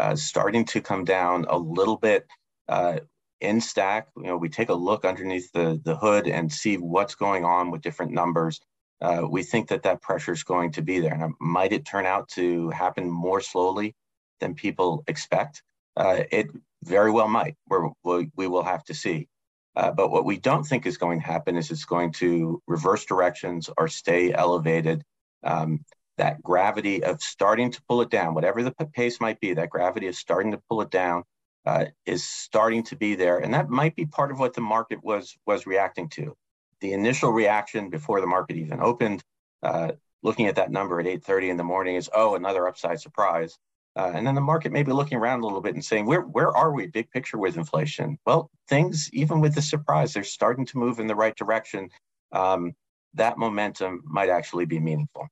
uh, 0.00 0.16
starting 0.16 0.64
to 0.64 0.80
come 0.80 1.04
down 1.04 1.44
a 1.48 1.58
little 1.58 1.96
bit 1.96 2.26
uh, 2.68 3.00
in 3.40 3.58
STAAC. 3.58 4.04
You 4.16 4.28
know, 4.28 4.36
we 4.38 4.48
take 4.48 4.70
a 4.70 4.74
look 4.74 5.04
underneath 5.04 5.52
the, 5.52 5.80
the 5.84 5.96
hood 5.96 6.26
and 6.26 6.50
see 6.50 6.76
what's 6.76 7.14
going 7.14 7.44
on 7.44 7.70
with 7.70 7.82
different 7.82 8.12
numbers. 8.12 8.60
Uh, 9.02 9.26
we 9.28 9.42
think 9.42 9.68
that 9.68 9.82
that 9.82 10.00
pressure 10.00 10.32
is 10.32 10.42
going 10.42 10.72
to 10.72 10.82
be 10.82 11.00
there. 11.00 11.14
And 11.14 11.34
might 11.38 11.72
it 11.72 11.84
turn 11.84 12.06
out 12.06 12.28
to 12.30 12.70
happen 12.70 13.10
more 13.10 13.40
slowly 13.40 13.94
than 14.40 14.54
people 14.54 15.04
expect? 15.06 15.62
Uh, 15.96 16.22
it 16.30 16.48
very 16.84 17.10
well 17.10 17.28
might. 17.28 17.56
We're, 17.68 17.90
we, 18.02 18.30
we 18.36 18.46
will 18.46 18.64
have 18.64 18.84
to 18.84 18.94
see. 18.94 19.28
Uh, 19.76 19.90
but 19.90 20.10
what 20.10 20.24
we 20.24 20.38
don't 20.38 20.64
think 20.64 20.86
is 20.86 20.98
going 20.98 21.20
to 21.20 21.26
happen 21.26 21.56
is 21.56 21.70
it's 21.70 21.84
going 21.84 22.12
to 22.14 22.60
reverse 22.66 23.04
directions 23.04 23.68
or 23.76 23.86
stay 23.88 24.32
elevated. 24.32 25.02
Um, 25.42 25.84
that 26.20 26.42
gravity 26.42 27.02
of 27.02 27.22
starting 27.22 27.70
to 27.70 27.80
pull 27.88 28.02
it 28.02 28.10
down, 28.10 28.34
whatever 28.34 28.62
the 28.62 28.72
pace 28.72 29.22
might 29.22 29.40
be, 29.40 29.54
that 29.54 29.70
gravity 29.70 30.06
of 30.06 30.14
starting 30.14 30.52
to 30.52 30.60
pull 30.68 30.82
it 30.82 30.90
down 30.90 31.24
uh, 31.64 31.86
is 32.04 32.28
starting 32.28 32.82
to 32.82 32.94
be 32.94 33.14
there. 33.14 33.38
And 33.38 33.54
that 33.54 33.70
might 33.70 33.96
be 33.96 34.04
part 34.04 34.30
of 34.30 34.38
what 34.38 34.52
the 34.52 34.60
market 34.60 35.02
was, 35.02 35.34
was 35.46 35.66
reacting 35.66 36.10
to. 36.10 36.36
The 36.82 36.92
initial 36.92 37.32
reaction 37.32 37.88
before 37.88 38.20
the 38.20 38.26
market 38.26 38.58
even 38.58 38.82
opened, 38.82 39.24
uh, 39.62 39.92
looking 40.22 40.46
at 40.46 40.56
that 40.56 40.70
number 40.70 41.00
at 41.00 41.06
8.30 41.06 41.52
in 41.52 41.56
the 41.56 41.64
morning 41.64 41.96
is, 41.96 42.10
oh, 42.14 42.34
another 42.34 42.68
upside 42.68 43.00
surprise. 43.00 43.56
Uh, 43.96 44.12
and 44.14 44.26
then 44.26 44.34
the 44.34 44.42
market 44.42 44.72
may 44.72 44.82
be 44.82 44.92
looking 44.92 45.16
around 45.16 45.40
a 45.40 45.46
little 45.46 45.62
bit 45.62 45.74
and 45.74 45.82
saying, 45.82 46.04
where, 46.04 46.20
where 46.20 46.54
are 46.54 46.70
we 46.74 46.86
big 46.86 47.10
picture 47.10 47.38
with 47.38 47.56
inflation? 47.56 48.18
Well, 48.26 48.50
things, 48.68 49.08
even 49.14 49.40
with 49.40 49.54
the 49.54 49.62
surprise, 49.62 50.12
they're 50.12 50.22
starting 50.22 50.66
to 50.66 50.78
move 50.78 51.00
in 51.00 51.06
the 51.06 51.16
right 51.16 51.34
direction. 51.34 51.88
Um, 52.30 52.74
that 53.14 53.38
momentum 53.38 54.02
might 54.04 54.28
actually 54.28 54.66
be 54.66 54.78
meaningful. 54.78 55.26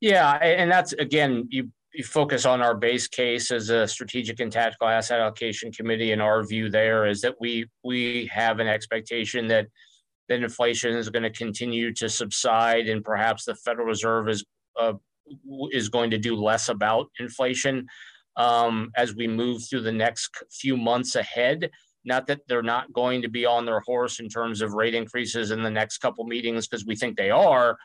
Yeah, 0.00 0.32
and 0.36 0.70
that's 0.70 0.92
again, 0.94 1.46
you 1.50 1.70
you 1.94 2.04
focus 2.04 2.46
on 2.46 2.62
our 2.62 2.74
base 2.74 3.06
case 3.06 3.50
as 3.50 3.68
a 3.68 3.86
strategic 3.86 4.40
and 4.40 4.50
tactical 4.50 4.88
asset 4.88 5.20
allocation 5.20 5.70
committee, 5.70 6.12
and 6.12 6.22
our 6.22 6.42
view 6.42 6.70
there 6.70 7.06
is 7.06 7.20
that 7.20 7.34
we 7.40 7.66
we 7.84 8.30
have 8.32 8.60
an 8.60 8.66
expectation 8.68 9.46
that 9.48 9.66
that 10.28 10.42
inflation 10.42 10.96
is 10.96 11.10
going 11.10 11.22
to 11.22 11.30
continue 11.30 11.92
to 11.94 12.08
subside, 12.08 12.88
and 12.88 13.04
perhaps 13.04 13.44
the 13.44 13.54
Federal 13.54 13.86
Reserve 13.86 14.28
is 14.28 14.44
uh, 14.80 14.94
is 15.70 15.88
going 15.88 16.10
to 16.10 16.18
do 16.18 16.34
less 16.34 16.68
about 16.68 17.08
inflation 17.20 17.86
um, 18.36 18.90
as 18.96 19.14
we 19.14 19.28
move 19.28 19.62
through 19.68 19.82
the 19.82 19.92
next 19.92 20.30
few 20.50 20.76
months 20.76 21.14
ahead. 21.14 21.70
Not 22.04 22.26
that 22.26 22.40
they're 22.48 22.62
not 22.62 22.92
going 22.92 23.22
to 23.22 23.28
be 23.28 23.46
on 23.46 23.64
their 23.64 23.80
horse 23.80 24.18
in 24.18 24.28
terms 24.28 24.60
of 24.60 24.72
rate 24.72 24.94
increases 24.94 25.52
in 25.52 25.62
the 25.62 25.70
next 25.70 25.98
couple 25.98 26.24
meetings, 26.24 26.66
because 26.66 26.84
we 26.84 26.96
think 26.96 27.16
they 27.16 27.30
are 27.30 27.76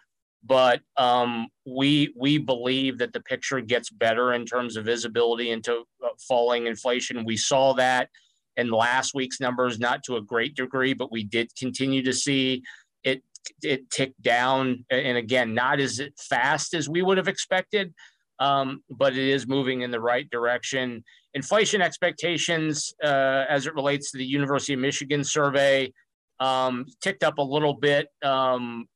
but 0.44 0.82
um, 0.98 1.48
we 1.65 2.13
we 2.15 2.38
believe 2.38 2.98
that 3.00 3.13
the 3.13 3.20
picture 3.22 3.60
gets 3.62 3.89
better 3.89 4.34
in 4.34 4.46
terms 4.46 4.77
of 4.77 4.86
visibility 4.86 5.51
into 5.51 5.84
uh, 6.03 6.10
falling 6.27 6.67
inflation. 6.67 7.25
We 7.25 7.38
saw 7.38 7.74
that 7.74 8.10
in 8.56 8.72
last 8.72 9.13
week's 9.13 9.39
numbers, 9.39 9.79
not 9.79 10.03
to 10.06 10.17
a 10.17 10.22
great 10.22 10.56
degree, 10.56 10.94
but 10.94 11.12
we 11.12 11.24
did 11.24 11.56
continue 11.56 12.03
to 12.03 12.13
see 12.13 12.63
it 13.03 13.24
it 13.63 13.89
tick 13.89 14.13
down, 14.22 14.86
and 14.89 15.17
again, 15.17 15.53
not 15.53 15.79
as 15.79 16.01
fast 16.17 16.74
as 16.74 16.89
we 16.89 17.01
would 17.01 17.17
have 17.17 17.27
expected, 17.27 17.94
um, 18.39 18.84
but 18.89 19.13
it 19.13 19.27
is 19.29 19.48
moving 19.48 19.82
in 19.82 19.91
the 19.91 20.00
right 20.00 20.29
direction. 20.29 21.03
Inflation 21.34 21.82
expectations, 21.82 22.94
uh, 23.03 23.46
as 23.50 23.67
it 23.67 23.75
relates 23.75 24.12
to 24.12 24.17
the 24.17 24.25
University 24.25 24.74
of 24.74 24.79
Michigan 24.79 25.24
survey, 25.24 25.91
um, 26.39 26.86
ticked 27.01 27.24
up 27.24 27.38
a 27.38 27.44
little 27.44 27.74
bit 27.74 28.10
um, 28.24 28.88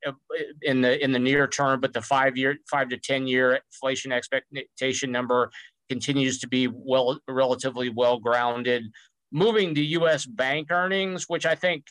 in 0.61 0.81
the 0.81 1.03
in 1.03 1.11
the 1.11 1.19
near 1.19 1.47
term, 1.47 1.79
but 1.79 1.93
the 1.93 2.01
five 2.01 2.37
year, 2.37 2.57
five 2.69 2.89
to 2.89 2.97
ten 2.97 3.27
year 3.27 3.59
inflation 3.71 4.11
expectation 4.11 5.11
number 5.11 5.49
continues 5.89 6.39
to 6.39 6.47
be 6.47 6.67
well 6.71 7.19
relatively 7.27 7.89
well 7.89 8.19
grounded. 8.19 8.83
Moving 9.31 9.73
to 9.75 9.81
U.S. 9.81 10.25
bank 10.25 10.67
earnings, 10.71 11.25
which 11.27 11.45
I 11.45 11.55
think 11.55 11.85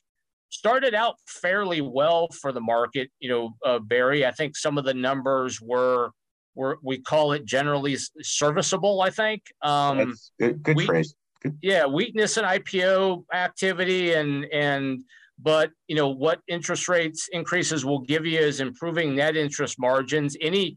started 0.50 0.94
out 0.94 1.16
fairly 1.26 1.80
well 1.80 2.28
for 2.28 2.52
the 2.52 2.60
market. 2.60 3.10
You 3.18 3.30
know, 3.30 3.50
uh, 3.64 3.78
Barry, 3.78 4.26
I 4.26 4.30
think 4.30 4.56
some 4.56 4.78
of 4.78 4.84
the 4.84 4.94
numbers 4.94 5.60
were 5.60 6.10
were 6.54 6.78
we 6.82 6.98
call 6.98 7.32
it 7.32 7.44
generally 7.44 7.96
serviceable. 8.20 9.00
I 9.00 9.10
think. 9.10 9.42
Um, 9.62 10.14
good, 10.38 10.62
good 10.62 10.76
we, 10.76 10.86
phrase. 10.86 11.14
Good. 11.42 11.58
Yeah, 11.62 11.86
weakness 11.86 12.36
in 12.36 12.44
IPO 12.44 13.24
activity 13.32 14.12
and 14.12 14.44
and 14.46 15.02
but 15.42 15.70
you 15.88 15.96
know 15.96 16.08
what 16.08 16.40
interest 16.48 16.88
rates 16.88 17.28
increases 17.32 17.84
will 17.84 18.00
give 18.00 18.26
you 18.26 18.38
is 18.38 18.60
improving 18.60 19.14
net 19.14 19.36
interest 19.36 19.78
margins. 19.78 20.36
Any 20.40 20.76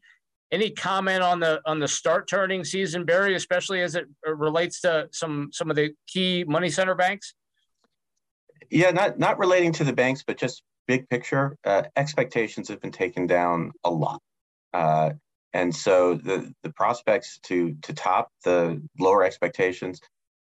any 0.52 0.70
comment 0.70 1.24
on 1.24 1.40
the 1.40 1.62
on 1.66 1.80
the 1.80 1.88
start 1.88 2.28
turning 2.30 2.64
season, 2.64 3.06
Barry, 3.06 3.36
especially 3.36 3.82
as 3.82 3.96
it 3.96 4.06
relates 4.26 4.82
to 4.82 5.08
some 5.12 5.50
some 5.52 5.70
of 5.70 5.76
the 5.76 5.92
key 6.08 6.44
money 6.48 6.70
center 6.70 6.96
banks? 6.96 7.34
Yeah, 8.70 8.92
not 8.92 9.20
not 9.20 9.40
relating 9.40 9.74
to 9.74 9.84
the 9.84 9.94
banks, 9.94 10.24
but 10.26 10.38
just 10.38 10.64
big 10.88 11.10
picture. 11.10 11.58
Uh, 11.64 11.84
expectations 11.96 12.70
have 12.70 12.82
been 12.82 12.92
taken 12.92 13.28
down 13.28 13.72
a 13.84 13.90
lot, 13.90 14.22
uh, 14.74 15.12
and 15.54 15.76
so 15.76 16.16
the 16.16 16.54
the 16.64 16.72
prospects 16.72 17.40
to 17.44 17.76
to 17.82 17.94
top 17.94 18.30
the 18.44 18.82
lower 19.00 19.24
expectations, 19.24 20.00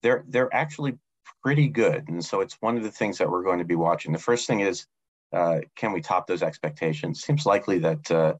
they're 0.03 0.25
they're 0.29 0.53
actually 0.53 0.99
pretty 1.43 1.69
good. 1.69 2.09
And 2.09 2.25
so 2.25 2.41
it's 2.41 2.57
one 2.61 2.77
of 2.77 2.83
the 2.83 2.91
things 2.91 3.19
that 3.19 3.31
we're 3.31 3.43
going 3.43 3.59
to 3.59 3.65
be 3.65 3.75
watching. 3.75 4.13
The 4.13 4.19
first 4.19 4.47
thing 4.47 4.61
is, 4.61 4.87
uh, 5.33 5.61
can 5.77 5.93
we 5.93 6.01
top 6.01 6.27
those 6.27 6.43
expectations? 6.43 7.21
Seems 7.25 7.47
likely 7.47 7.79
that 7.81 8.11
uh, 8.11 8.35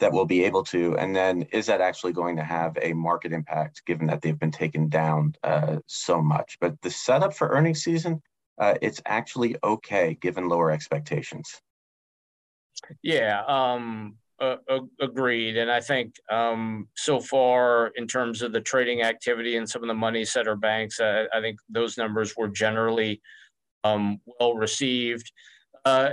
that 0.00 0.12
we'll 0.12 0.24
be 0.24 0.44
able 0.44 0.64
to. 0.64 0.96
And 0.98 1.14
then 1.14 1.42
is 1.52 1.66
that 1.66 1.80
actually 1.80 2.12
going 2.12 2.36
to 2.36 2.44
have 2.44 2.76
a 2.80 2.92
market 2.92 3.32
impact 3.32 3.84
given 3.86 4.06
that 4.08 4.22
they've 4.22 4.38
been 4.38 4.50
taken 4.50 4.88
down 4.88 5.34
uh, 5.44 5.78
so 5.86 6.20
much? 6.20 6.58
But 6.60 6.80
the 6.82 6.90
setup 6.90 7.34
for 7.34 7.48
earnings 7.48 7.82
season, 7.82 8.20
uh, 8.58 8.74
it's 8.82 9.00
actually 9.06 9.56
okay 9.62 10.16
given 10.20 10.48
lower 10.48 10.70
expectations. 10.70 11.60
Yeah, 13.02 13.42
um, 13.46 14.16
uh, 14.40 14.56
agreed. 15.00 15.56
And 15.56 15.70
I 15.70 15.80
think 15.80 16.16
um, 16.30 16.88
so 16.96 17.20
far, 17.20 17.88
in 17.96 18.06
terms 18.06 18.42
of 18.42 18.52
the 18.52 18.60
trading 18.60 19.02
activity 19.02 19.56
and 19.56 19.68
some 19.68 19.82
of 19.82 19.88
the 19.88 19.94
money 19.94 20.24
center 20.24 20.56
banks, 20.56 21.00
uh, 21.00 21.24
I 21.32 21.40
think 21.40 21.58
those 21.68 21.96
numbers 21.96 22.34
were 22.36 22.48
generally 22.48 23.20
um, 23.84 24.20
well 24.40 24.54
received. 24.54 25.30
Uh, 25.84 26.10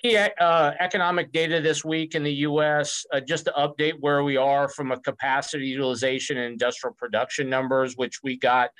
key 0.00 0.16
uh, 0.16 0.72
economic 0.80 1.32
data 1.32 1.60
this 1.60 1.84
week 1.84 2.14
in 2.14 2.22
the 2.22 2.32
U.S. 2.32 3.04
Uh, 3.12 3.20
just 3.20 3.46
to 3.46 3.52
update 3.52 3.94
where 4.00 4.22
we 4.22 4.36
are 4.36 4.68
from 4.68 4.92
a 4.92 5.00
capacity 5.00 5.66
utilization 5.66 6.36
and 6.36 6.52
industrial 6.52 6.94
production 6.94 7.48
numbers, 7.48 7.94
which 7.96 8.20
we 8.22 8.36
got 8.36 8.70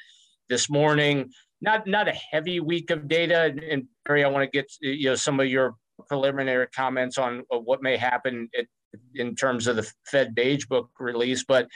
this 0.49 0.69
morning. 0.69 1.31
Not 1.61 1.87
not 1.87 2.09
a 2.09 2.13
heavy 2.13 2.61
week 2.61 2.91
of 2.91 3.09
data, 3.09 3.45
and, 3.45 3.61
and 3.61 3.85
Barry, 4.05 4.25
I 4.25 4.29
want 4.29 4.45
to 4.45 4.51
get 4.51 4.71
you 4.81 5.11
know 5.11 5.15
some 5.15 5.41
of 5.41 5.47
your 5.47 5.77
preliminary 6.09 6.67
comments 6.75 7.17
on 7.17 7.45
what 7.49 7.83
may 7.83 7.97
happen 7.97 8.49
at 8.59 8.67
in 9.15 9.35
terms 9.35 9.67
of 9.67 9.77
the 9.77 9.91
Fed 10.07 10.35
Beige 10.35 10.67
Book 10.67 10.91
release, 10.99 11.45
but 11.45 11.69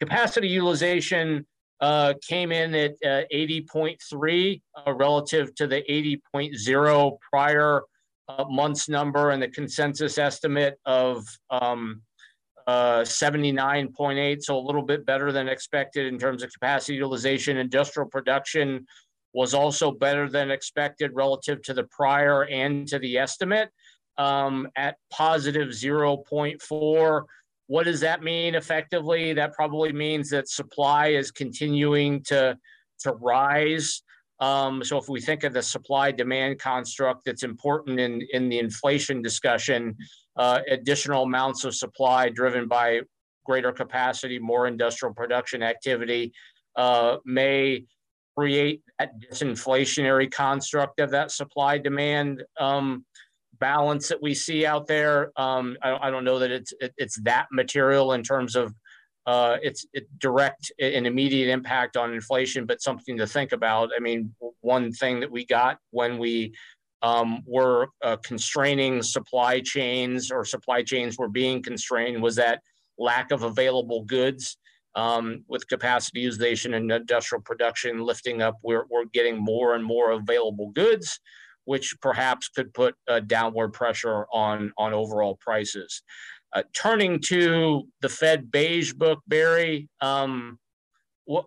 capacity 0.00 0.48
utilization 0.48 1.46
uh, 1.80 2.14
came 2.26 2.52
in 2.52 2.74
at 2.74 2.92
uh, 3.04 3.22
80.3 3.32 4.60
uh, 4.74 4.94
relative 4.94 5.54
to 5.56 5.66
the 5.66 5.82
80.0 6.32 7.18
prior 7.30 7.82
uh, 8.28 8.44
month's 8.48 8.88
number 8.88 9.30
and 9.30 9.42
the 9.42 9.48
consensus 9.48 10.18
estimate 10.18 10.78
of 10.86 11.24
um, 11.50 12.02
79.8, 12.68 14.36
uh, 14.36 14.40
so 14.40 14.58
a 14.58 14.58
little 14.58 14.82
bit 14.82 15.06
better 15.06 15.30
than 15.30 15.48
expected 15.48 16.06
in 16.06 16.18
terms 16.18 16.42
of 16.42 16.52
capacity 16.52 16.94
utilization. 16.94 17.58
Industrial 17.58 18.08
production 18.08 18.86
was 19.34 19.54
also 19.54 19.90
better 19.92 20.28
than 20.28 20.50
expected 20.50 21.10
relative 21.14 21.62
to 21.62 21.74
the 21.74 21.84
prior 21.84 22.44
and 22.46 22.88
to 22.88 22.98
the 22.98 23.18
estimate 23.18 23.68
um, 24.18 24.68
at 24.76 24.96
positive 25.10 25.68
0.4. 25.68 27.22
What 27.68 27.84
does 27.84 28.00
that 28.00 28.22
mean 28.22 28.54
effectively? 28.54 29.32
That 29.32 29.52
probably 29.52 29.92
means 29.92 30.30
that 30.30 30.48
supply 30.48 31.08
is 31.08 31.30
continuing 31.30 32.22
to, 32.24 32.56
to 33.00 33.12
rise. 33.12 34.02
Um, 34.38 34.84
so 34.84 34.98
if 34.98 35.08
we 35.08 35.20
think 35.20 35.44
of 35.44 35.52
the 35.52 35.62
supply 35.62 36.12
demand 36.12 36.58
construct 36.58 37.24
that's 37.24 37.42
important 37.42 37.98
in, 37.98 38.20
in 38.32 38.48
the 38.48 38.58
inflation 38.58 39.22
discussion, 39.22 39.96
uh, 40.36 40.60
additional 40.70 41.24
amounts 41.24 41.64
of 41.64 41.74
supply 41.74 42.28
driven 42.28 42.68
by 42.68 43.00
greater 43.44 43.72
capacity, 43.72 44.38
more 44.38 44.66
industrial 44.66 45.14
production 45.14 45.62
activity 45.62 46.32
uh, 46.76 47.16
may 47.24 47.84
create 48.36 48.82
that 48.98 49.12
disinflationary 49.20 50.30
construct 50.30 51.00
of 51.00 51.10
that 51.10 51.30
supply 51.30 51.78
demand 51.78 52.44
um, 52.60 53.04
balance 53.58 54.08
that 54.08 54.22
we 54.22 54.34
see 54.34 54.66
out 54.66 54.86
there. 54.86 55.32
Um, 55.36 55.76
I, 55.82 56.08
I, 56.08 56.10
don't 56.10 56.24
know 56.24 56.38
that 56.38 56.50
it's 56.50 56.72
it, 56.80 56.94
it's 56.96 57.20
that 57.22 57.46
material 57.50 58.12
in 58.12 58.22
terms 58.22 58.56
of 58.56 58.74
uh, 59.26 59.56
it's 59.62 59.86
it 59.92 60.06
direct 60.18 60.70
and 60.78 61.06
immediate 61.06 61.50
impact 61.50 61.96
on 61.96 62.12
inflation, 62.12 62.64
but 62.64 62.80
something 62.80 63.16
to 63.16 63.26
think 63.26 63.52
about. 63.52 63.90
I 63.96 64.00
mean, 64.00 64.34
one 64.60 64.92
thing 64.92 65.20
that 65.20 65.30
we 65.30 65.44
got 65.44 65.78
when 65.90 66.18
we 66.18 66.54
um, 67.02 67.42
were 67.46 67.88
uh, 68.02 68.16
constraining 68.24 69.02
supply 69.02 69.60
chains 69.60 70.30
or 70.30 70.44
supply 70.44 70.82
chains 70.82 71.18
were 71.18 71.28
being 71.28 71.62
constrained 71.62 72.22
was 72.22 72.36
that 72.36 72.62
lack 72.98 73.32
of 73.32 73.42
available 73.42 74.02
goods. 74.04 74.56
Um, 74.94 75.44
with 75.46 75.68
capacity 75.68 76.20
utilization 76.20 76.72
and 76.72 76.90
industrial 76.90 77.42
production 77.42 77.98
lifting 77.98 78.40
up, 78.40 78.54
we're, 78.62 78.86
we're 78.88 79.04
getting 79.12 79.36
more 79.36 79.74
and 79.74 79.84
more 79.84 80.12
available 80.12 80.70
goods 80.70 81.20
which 81.66 81.94
perhaps 82.00 82.48
could 82.48 82.72
put 82.72 82.94
downward 83.26 83.72
pressure 83.72 84.26
on, 84.32 84.72
on 84.78 84.94
overall 84.94 85.36
prices. 85.40 86.02
Uh, 86.54 86.62
turning 86.74 87.20
to 87.20 87.86
the 88.00 88.08
Fed 88.08 88.50
beige 88.50 88.92
book, 88.94 89.20
Barry, 89.26 89.88
um, 90.00 90.58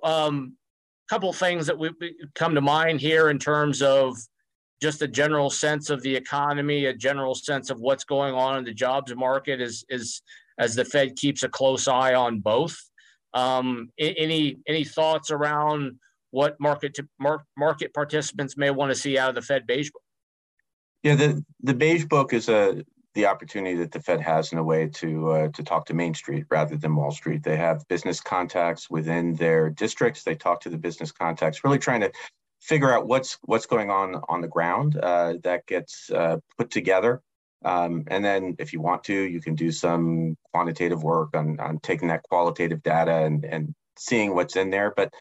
um, 0.04 0.56
couple 1.10 1.34
things 1.34 1.66
that 1.66 1.78
we 1.78 1.90
come 2.36 2.54
to 2.54 2.62
mind 2.62 3.02
here 3.02 3.30
in 3.30 3.40
terms 3.40 3.82
of 3.82 4.16
just 4.82 5.02
a 5.02 5.08
general 5.08 5.50
sense 5.50 5.90
of 5.90 6.02
the 6.04 6.16
economy, 6.16 6.86
a 6.86 6.94
general 6.94 7.34
sense 7.34 7.70
of 7.70 7.80
what's 7.80 8.04
going 8.04 8.34
on 8.36 8.58
in 8.58 8.64
the 8.64 8.74
jobs 8.74 9.14
market 9.16 9.60
is, 9.60 9.84
is 9.90 10.22
as 10.60 10.76
the 10.76 10.86
Fed 10.86 11.16
keeps 11.16 11.44
a 11.44 11.50
close 11.50 11.88
eye 11.88 12.14
on 12.14 12.40
both. 12.40 12.78
Um, 13.34 13.90
any 14.00 14.58
any 14.68 14.84
thoughts 14.84 15.30
around 15.32 16.00
what 16.32 16.60
market 16.60 16.94
to, 16.96 17.08
mar- 17.20 17.46
market 17.58 17.94
participants 17.94 18.58
may 18.58 18.70
want 18.72 18.92
to 18.92 18.96
see 18.96 19.18
out 19.18 19.30
of 19.30 19.36
the 19.36 19.42
Fed 19.42 19.68
beige 19.68 19.92
book? 19.92 20.02
Yeah, 21.04 21.16
the 21.16 21.44
the 21.64 21.74
beige 21.74 22.06
book 22.06 22.34
is 22.34 22.50
a 22.50 22.84
the 23.16 23.26
opportunity 23.26 23.76
that 23.78 23.92
the 23.92 24.02
Fed 24.02 24.22
has 24.22 24.52
in 24.52 24.58
a 24.58 24.64
way 24.64 24.88
to 24.88 25.32
uh, 25.32 25.48
to 25.50 25.64
talk 25.64 25.86
to 25.88 25.94
Main 25.94 26.14
Street 26.14 26.46
rather 26.50 26.78
than 26.78 26.96
Wall 26.96 27.12
Street. 27.12 27.44
They 27.44 27.58
have 27.58 27.88
business 27.88 28.22
contacts 28.22 28.90
within 28.90 29.34
their 29.36 29.70
districts. 29.70 30.24
They 30.24 30.36
talk 30.36 30.62
to 30.62 30.70
the 30.70 30.78
business 30.78 31.12
contacts, 31.12 31.64
really 31.64 31.80
trying 31.80 32.02
to 32.02 32.12
figure 32.62 32.94
out 32.94 33.08
what's 33.08 33.38
what's 33.44 33.66
going 33.66 33.90
on 33.90 34.22
on 34.28 34.42
the 34.42 34.48
ground. 34.48 34.98
Uh, 34.98 35.36
that 35.44 35.66
gets 35.66 36.12
uh, 36.12 36.38
put 36.58 36.70
together, 36.70 37.22
um, 37.64 38.04
and 38.08 38.24
then 38.24 38.56
if 38.60 38.74
you 38.74 38.82
want 38.82 39.04
to, 39.06 39.14
you 39.14 39.42
can 39.42 39.56
do 39.56 39.72
some 39.72 40.36
quantitative 40.54 41.02
work 41.02 41.36
on 41.36 41.60
on 41.60 41.80
taking 41.80 42.10
that 42.10 42.24
qualitative 42.24 42.84
data 42.84 43.24
and 43.24 43.46
and 43.46 43.74
seeing 43.98 44.36
what's 44.36 44.56
in 44.56 44.70
there. 44.70 44.94
But 44.96 45.14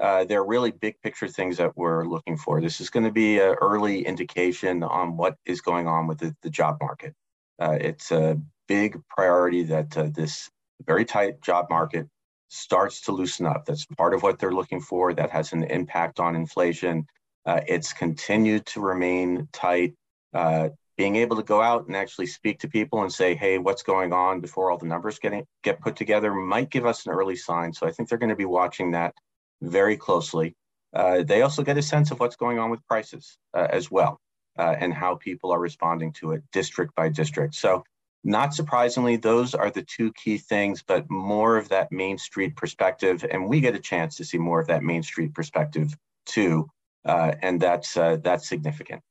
uh, 0.00 0.24
they're 0.24 0.44
really 0.44 0.70
big 0.70 1.00
picture 1.02 1.28
things 1.28 1.56
that 1.56 1.76
we're 1.76 2.04
looking 2.04 2.36
for. 2.36 2.60
This 2.60 2.80
is 2.80 2.90
going 2.90 3.04
to 3.04 3.12
be 3.12 3.38
an 3.38 3.54
early 3.60 4.04
indication 4.04 4.82
on 4.82 5.16
what 5.16 5.36
is 5.46 5.60
going 5.60 5.86
on 5.86 6.06
with 6.06 6.18
the, 6.18 6.34
the 6.42 6.50
job 6.50 6.78
market. 6.80 7.14
Uh, 7.60 7.78
it's 7.80 8.10
a 8.10 8.40
big 8.66 9.00
priority 9.08 9.62
that 9.64 9.96
uh, 9.96 10.08
this 10.12 10.50
very 10.84 11.04
tight 11.04 11.40
job 11.40 11.66
market 11.70 12.08
starts 12.48 13.00
to 13.02 13.12
loosen 13.12 13.46
up. 13.46 13.64
That's 13.64 13.86
part 13.96 14.14
of 14.14 14.22
what 14.22 14.38
they're 14.38 14.52
looking 14.52 14.80
for. 14.80 15.14
That 15.14 15.30
has 15.30 15.52
an 15.52 15.64
impact 15.64 16.18
on 16.18 16.34
inflation. 16.34 17.06
Uh, 17.46 17.60
it's 17.66 17.92
continued 17.92 18.66
to 18.66 18.80
remain 18.80 19.48
tight. 19.52 19.94
Uh, 20.32 20.70
being 20.96 21.16
able 21.16 21.36
to 21.36 21.42
go 21.42 21.60
out 21.60 21.86
and 21.86 21.96
actually 21.96 22.26
speak 22.26 22.60
to 22.60 22.68
people 22.68 23.02
and 23.02 23.12
say, 23.12 23.34
hey, 23.34 23.58
what's 23.58 23.82
going 23.82 24.12
on 24.12 24.40
before 24.40 24.70
all 24.70 24.78
the 24.78 24.86
numbers 24.86 25.18
getting 25.18 25.44
get 25.62 25.80
put 25.80 25.96
together 25.96 26.32
might 26.32 26.70
give 26.70 26.86
us 26.86 27.06
an 27.06 27.12
early 27.12 27.36
sign. 27.36 27.72
So 27.72 27.86
I 27.86 27.90
think 27.90 28.08
they're 28.08 28.18
going 28.18 28.30
to 28.30 28.36
be 28.36 28.44
watching 28.44 28.92
that 28.92 29.14
very 29.64 29.96
closely. 29.96 30.54
Uh, 30.94 31.22
they 31.22 31.42
also 31.42 31.62
get 31.62 31.78
a 31.78 31.82
sense 31.82 32.10
of 32.10 32.20
what's 32.20 32.36
going 32.36 32.58
on 32.58 32.70
with 32.70 32.86
prices 32.86 33.36
uh, 33.52 33.66
as 33.70 33.90
well 33.90 34.20
uh, 34.58 34.74
and 34.78 34.94
how 34.94 35.16
people 35.16 35.50
are 35.52 35.58
responding 35.58 36.12
to 36.12 36.32
it 36.32 36.42
district 36.52 36.94
by 36.94 37.08
district. 37.08 37.54
So 37.54 37.82
not 38.22 38.54
surprisingly, 38.54 39.16
those 39.16 39.54
are 39.54 39.70
the 39.70 39.82
two 39.82 40.12
key 40.12 40.38
things, 40.38 40.82
but 40.82 41.10
more 41.10 41.56
of 41.56 41.68
that 41.68 41.92
Main 41.92 42.16
Street 42.16 42.56
perspective. 42.56 43.24
And 43.30 43.48
we 43.48 43.60
get 43.60 43.74
a 43.74 43.80
chance 43.80 44.16
to 44.16 44.24
see 44.24 44.38
more 44.38 44.60
of 44.60 44.68
that 44.68 44.82
Main 44.82 45.02
Street 45.02 45.34
perspective 45.34 45.94
too. 46.24 46.68
Uh, 47.04 47.34
and 47.42 47.60
that's, 47.60 47.96
uh, 47.96 48.16
that's 48.22 48.48
significant. 48.48 49.02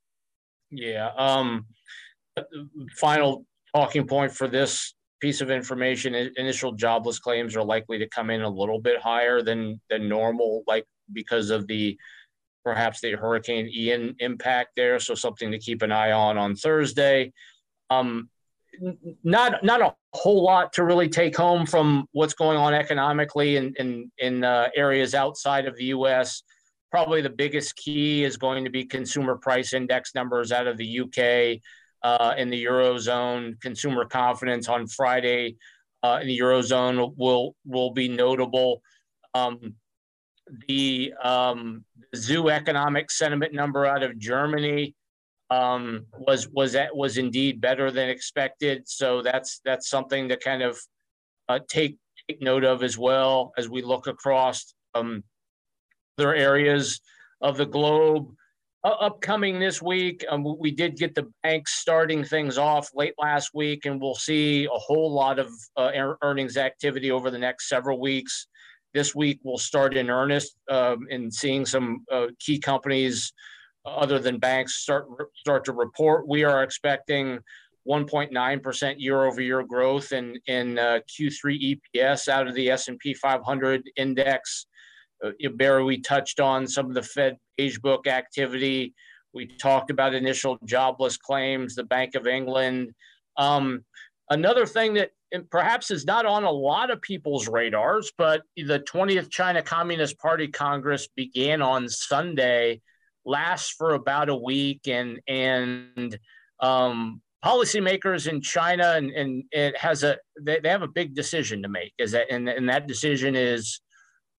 Yeah. 0.71 1.11
Um, 1.15 1.67
final 2.97 3.45
talking 3.75 4.07
point 4.07 4.31
for 4.31 4.47
this 4.47 4.95
piece 5.23 5.39
of 5.39 5.49
information: 5.49 6.13
initial 6.35 6.73
jobless 6.73 7.17
claims 7.17 7.55
are 7.55 7.63
likely 7.63 7.97
to 7.97 8.09
come 8.09 8.29
in 8.29 8.41
a 8.41 8.49
little 8.49 8.77
bit 8.77 9.01
higher 9.01 9.41
than 9.41 9.79
than 9.89 10.09
normal, 10.09 10.63
like 10.67 10.85
because 11.13 11.49
of 11.49 11.65
the 11.67 11.97
perhaps 12.65 12.99
the 12.99 13.13
Hurricane 13.13 13.69
Ian 13.73 14.15
impact 14.19 14.71
there. 14.75 14.99
So 14.99 15.15
something 15.15 15.49
to 15.51 15.59
keep 15.59 15.81
an 15.81 15.93
eye 15.93 16.11
on 16.11 16.37
on 16.37 16.55
Thursday. 16.55 17.31
Um, 17.89 18.29
not 19.23 19.63
not 19.63 19.81
a 19.81 19.95
whole 20.11 20.43
lot 20.43 20.73
to 20.73 20.83
really 20.83 21.07
take 21.07 21.37
home 21.37 21.65
from 21.65 22.05
what's 22.11 22.33
going 22.33 22.57
on 22.57 22.73
economically 22.73 23.55
in 23.55 23.73
in, 23.79 24.11
in 24.17 24.43
uh, 24.43 24.67
areas 24.75 25.15
outside 25.15 25.67
of 25.67 25.77
the 25.77 25.85
U.S 25.85 26.43
probably 26.91 27.21
the 27.21 27.29
biggest 27.29 27.75
key 27.75 28.23
is 28.23 28.37
going 28.37 28.63
to 28.63 28.69
be 28.69 28.85
consumer 28.85 29.35
price 29.35 29.73
index 29.73 30.13
numbers 30.13 30.51
out 30.51 30.67
of 30.67 30.77
the 30.77 30.99
UK 30.99 31.59
uh, 32.03 32.33
in 32.37 32.49
the 32.49 32.65
eurozone. 32.65 33.59
Consumer 33.61 34.05
confidence 34.05 34.67
on 34.67 34.87
Friday 34.87 35.55
uh, 36.03 36.19
in 36.21 36.27
the 36.27 36.37
eurozone 36.37 37.13
will 37.17 37.55
will 37.65 37.91
be 37.91 38.07
notable. 38.07 38.81
Um, 39.33 39.75
the 40.67 41.13
um, 41.23 41.85
ZEW 42.15 42.49
economic 42.49 43.09
sentiment 43.09 43.53
number 43.53 43.85
out 43.85 44.03
of 44.03 44.19
Germany 44.19 44.95
um, 45.49 46.05
was 46.17 46.47
was 46.49 46.73
that 46.73 46.95
was 46.95 47.17
indeed 47.17 47.61
better 47.61 47.91
than 47.91 48.09
expected. 48.09 48.87
So 48.87 49.21
that's 49.21 49.61
that's 49.63 49.89
something 49.89 50.29
to 50.29 50.37
kind 50.37 50.61
of 50.61 50.77
uh, 51.49 51.59
take 51.67 51.97
take 52.27 52.41
note 52.41 52.63
of 52.63 52.83
as 52.83 52.97
well 52.97 53.53
as 53.57 53.69
we 53.69 53.81
look 53.81 54.07
across. 54.07 54.73
Um, 54.95 55.23
other 56.17 56.35
areas 56.35 57.01
of 57.41 57.57
the 57.57 57.65
globe. 57.65 58.35
Uh, 58.85 58.89
upcoming 58.99 59.59
this 59.59 59.81
week, 59.81 60.25
um, 60.29 60.45
we 60.59 60.69
did 60.69 60.97
get 60.97 61.15
the 61.15 61.31
banks 61.41 61.75
starting 61.75 62.21
things 62.21 62.57
off 62.57 62.89
late 62.93 63.13
last 63.17 63.51
week, 63.53 63.85
and 63.85 64.01
we'll 64.01 64.13
see 64.13 64.65
a 64.65 64.77
whole 64.77 65.09
lot 65.09 65.39
of 65.39 65.49
uh, 65.77 65.91
earnings 66.21 66.57
activity 66.57 67.09
over 67.09 67.31
the 67.31 67.37
next 67.37 67.69
several 67.69 67.97
weeks. 67.97 68.47
This 68.93 69.15
week, 69.15 69.39
we'll 69.41 69.57
start 69.57 69.95
in 69.95 70.09
earnest 70.09 70.57
um, 70.69 71.07
in 71.09 71.31
seeing 71.31 71.65
some 71.65 72.03
uh, 72.11 72.27
key 72.39 72.59
companies 72.59 73.31
other 73.85 74.19
than 74.19 74.37
banks 74.37 74.75
start 74.81 75.07
start 75.33 75.63
to 75.63 75.71
report. 75.71 76.27
We 76.27 76.43
are 76.43 76.61
expecting 76.61 77.39
1.9% 77.87 78.95
year-over-year 78.97 79.63
growth 79.63 80.11
in 80.11 80.37
in 80.47 80.77
uh, 80.77 80.99
Q3 81.09 81.79
EPS 81.95 82.27
out 82.27 82.47
of 82.47 82.53
the 82.53 82.69
S&P 82.69 83.13
500 83.13 83.89
index 83.95 84.67
uh, 85.23 85.31
Barry, 85.55 85.83
we 85.83 85.99
touched 85.99 86.39
on 86.39 86.67
some 86.67 86.87
of 86.87 86.93
the 86.93 87.01
Fed 87.01 87.37
beige 87.57 87.79
book 87.79 88.07
activity. 88.07 88.93
We 89.33 89.47
talked 89.47 89.89
about 89.89 90.13
initial 90.13 90.57
jobless 90.65 91.17
claims, 91.17 91.75
the 91.75 91.83
Bank 91.83 92.15
of 92.15 92.27
England. 92.27 92.91
Um, 93.37 93.83
another 94.29 94.65
thing 94.65 94.93
that 94.95 95.11
perhaps 95.49 95.89
is 95.89 96.05
not 96.05 96.25
on 96.25 96.43
a 96.43 96.51
lot 96.51 96.91
of 96.91 97.01
people's 97.01 97.47
radars, 97.47 98.11
but 98.17 98.43
the 98.55 98.79
20th 98.79 99.29
China 99.31 99.61
Communist 99.61 100.19
Party 100.19 100.47
Congress 100.47 101.07
began 101.15 101.61
on 101.61 101.89
Sunday, 101.89 102.81
lasts 103.25 103.71
for 103.71 103.95
about 103.95 104.29
a 104.29 104.35
week, 104.35 104.87
and 104.87 105.19
and 105.27 106.17
um, 106.59 107.21
policymakers 107.43 108.27
in 108.27 108.41
China 108.41 108.93
and, 108.95 109.11
and 109.11 109.43
it 109.51 109.77
has 109.77 110.03
a 110.03 110.17
they, 110.39 110.59
they 110.61 110.69
have 110.69 110.81
a 110.81 110.87
big 110.87 111.13
decision 111.13 111.61
to 111.61 111.67
make. 111.67 111.93
Is 111.97 112.11
that 112.11 112.27
and, 112.31 112.47
and 112.47 112.69
that 112.69 112.87
decision 112.87 113.35
is 113.35 113.81